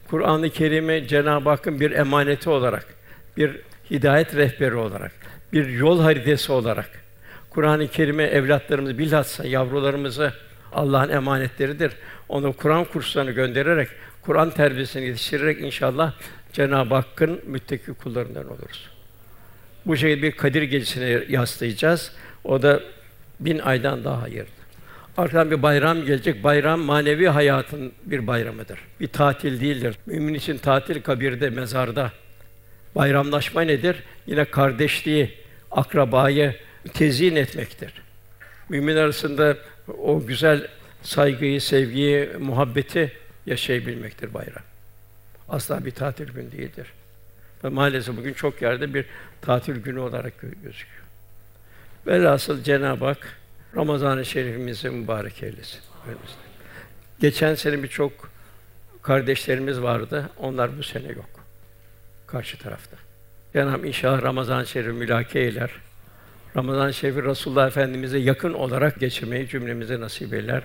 Kur'an-ı 0.09 0.49
Kerim'i 0.49 1.07
Cenab-ı 1.07 1.49
Hakk'ın 1.49 1.80
bir 1.80 1.91
emaneti 1.91 2.49
olarak, 2.49 2.86
bir 3.38 3.57
hidayet 3.91 4.36
rehberi 4.36 4.76
olarak, 4.76 5.11
bir 5.53 5.69
yol 5.69 6.01
haritası 6.01 6.53
olarak 6.53 6.89
Kur'an-ı 7.49 7.88
Kerim'e 7.88 8.24
evlatlarımızı 8.24 8.97
bilhassa 8.97 9.47
yavrularımızı 9.47 10.34
Allah'ın 10.74 11.09
emanetleridir. 11.09 11.91
Onu 12.30 12.53
Kur'an 12.53 12.84
kurslarına 12.86 13.32
göndererek 13.32 13.89
Kur'an 14.21 14.49
terbiyesini 14.49 15.05
yetiştirerek 15.05 15.61
inşallah 15.61 16.13
Cenab-ı 16.53 16.95
Hakk'ın 16.95 17.41
müttaki 17.45 17.93
kullarından 17.93 18.49
oluruz. 18.49 18.96
Bu 19.88 19.97
şekilde 19.97 20.21
bir 20.21 20.31
Kadir 20.31 20.61
gecesine 20.61 21.23
yaslayacağız. 21.29 22.11
O 22.43 22.61
da 22.61 22.79
bin 23.39 23.59
aydan 23.59 24.03
daha 24.03 24.21
hayırlı. 24.21 24.49
Arkadan 25.17 25.51
bir 25.51 25.61
bayram 25.61 26.05
gelecek. 26.05 26.43
Bayram 26.43 26.79
manevi 26.79 27.27
hayatın 27.27 27.91
bir 28.05 28.27
bayramıdır. 28.27 28.79
Bir 28.99 29.07
tatil 29.07 29.61
değildir. 29.61 29.97
Mümin 30.05 30.33
için 30.33 30.57
tatil 30.57 31.01
kabirde, 31.01 31.49
mezarda. 31.49 32.11
Bayramlaşma 32.95 33.61
nedir? 33.61 34.03
Yine 34.27 34.45
kardeşliği, 34.45 35.33
akrabayı 35.71 36.55
tezyin 36.93 37.35
etmektir. 37.35 37.93
Mümin 38.69 38.95
arasında 38.95 39.57
o 40.03 40.25
güzel 40.25 40.67
saygıyı, 41.01 41.61
sevgiyi, 41.61 42.29
muhabbeti 42.39 43.11
yaşayabilmektir 43.45 44.33
bayram. 44.33 44.63
Asla 45.49 45.85
bir 45.85 45.91
tatil 45.91 46.27
günü 46.27 46.51
değildir. 46.51 46.88
Ve 47.64 47.70
maalesef 47.70 48.18
bugün 48.18 48.34
çok 48.34 48.62
yerde 48.62 48.93
bir 48.93 49.05
tatil 49.41 49.76
günü 49.76 49.99
olarak 49.99 50.34
gö- 50.34 50.64
gözüküyor. 50.64 51.03
Velhasıl 52.08 52.64
Cenab-ı 52.64 53.05
Hak 53.05 53.38
Ramazan-ı 53.76 54.26
Şerifimizi 54.26 54.89
mübarek 54.89 55.43
eylesin. 55.43 55.80
önümüzde. 56.05 56.47
Geçen 57.20 57.55
sene 57.55 57.84
birçok 57.84 58.30
kardeşlerimiz 59.01 59.82
vardı. 59.82 60.30
Onlar 60.38 60.78
bu 60.78 60.84
sene 60.84 61.08
yok. 61.08 61.30
Karşı 62.28 62.58
tarafta. 62.58 62.97
Cenab-ı 63.53 63.70
Hak 63.70 63.86
inşallah 63.86 64.22
Ramazan-ı 64.24 64.68
Şerif 64.68 64.93
mülake 64.95 65.39
eyler. 65.39 65.72
Ramazan-ı 66.55 66.93
Şerif'i 66.93 67.24
Resulullah 67.24 67.68
Efendimize 67.68 68.18
yakın 68.18 68.53
olarak 68.53 68.99
geçirmeyi 68.99 69.47
cümlemize 69.47 69.99
nasip 69.99 70.34
eyler. 70.34 70.64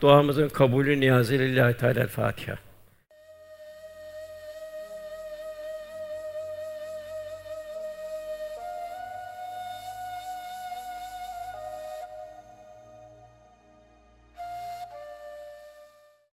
Duamızın 0.00 0.48
kabulü 0.48 1.00
niyazı 1.00 1.32
lillahi 1.34 1.76
teala 1.76 2.06
Fatiha. 2.06 2.56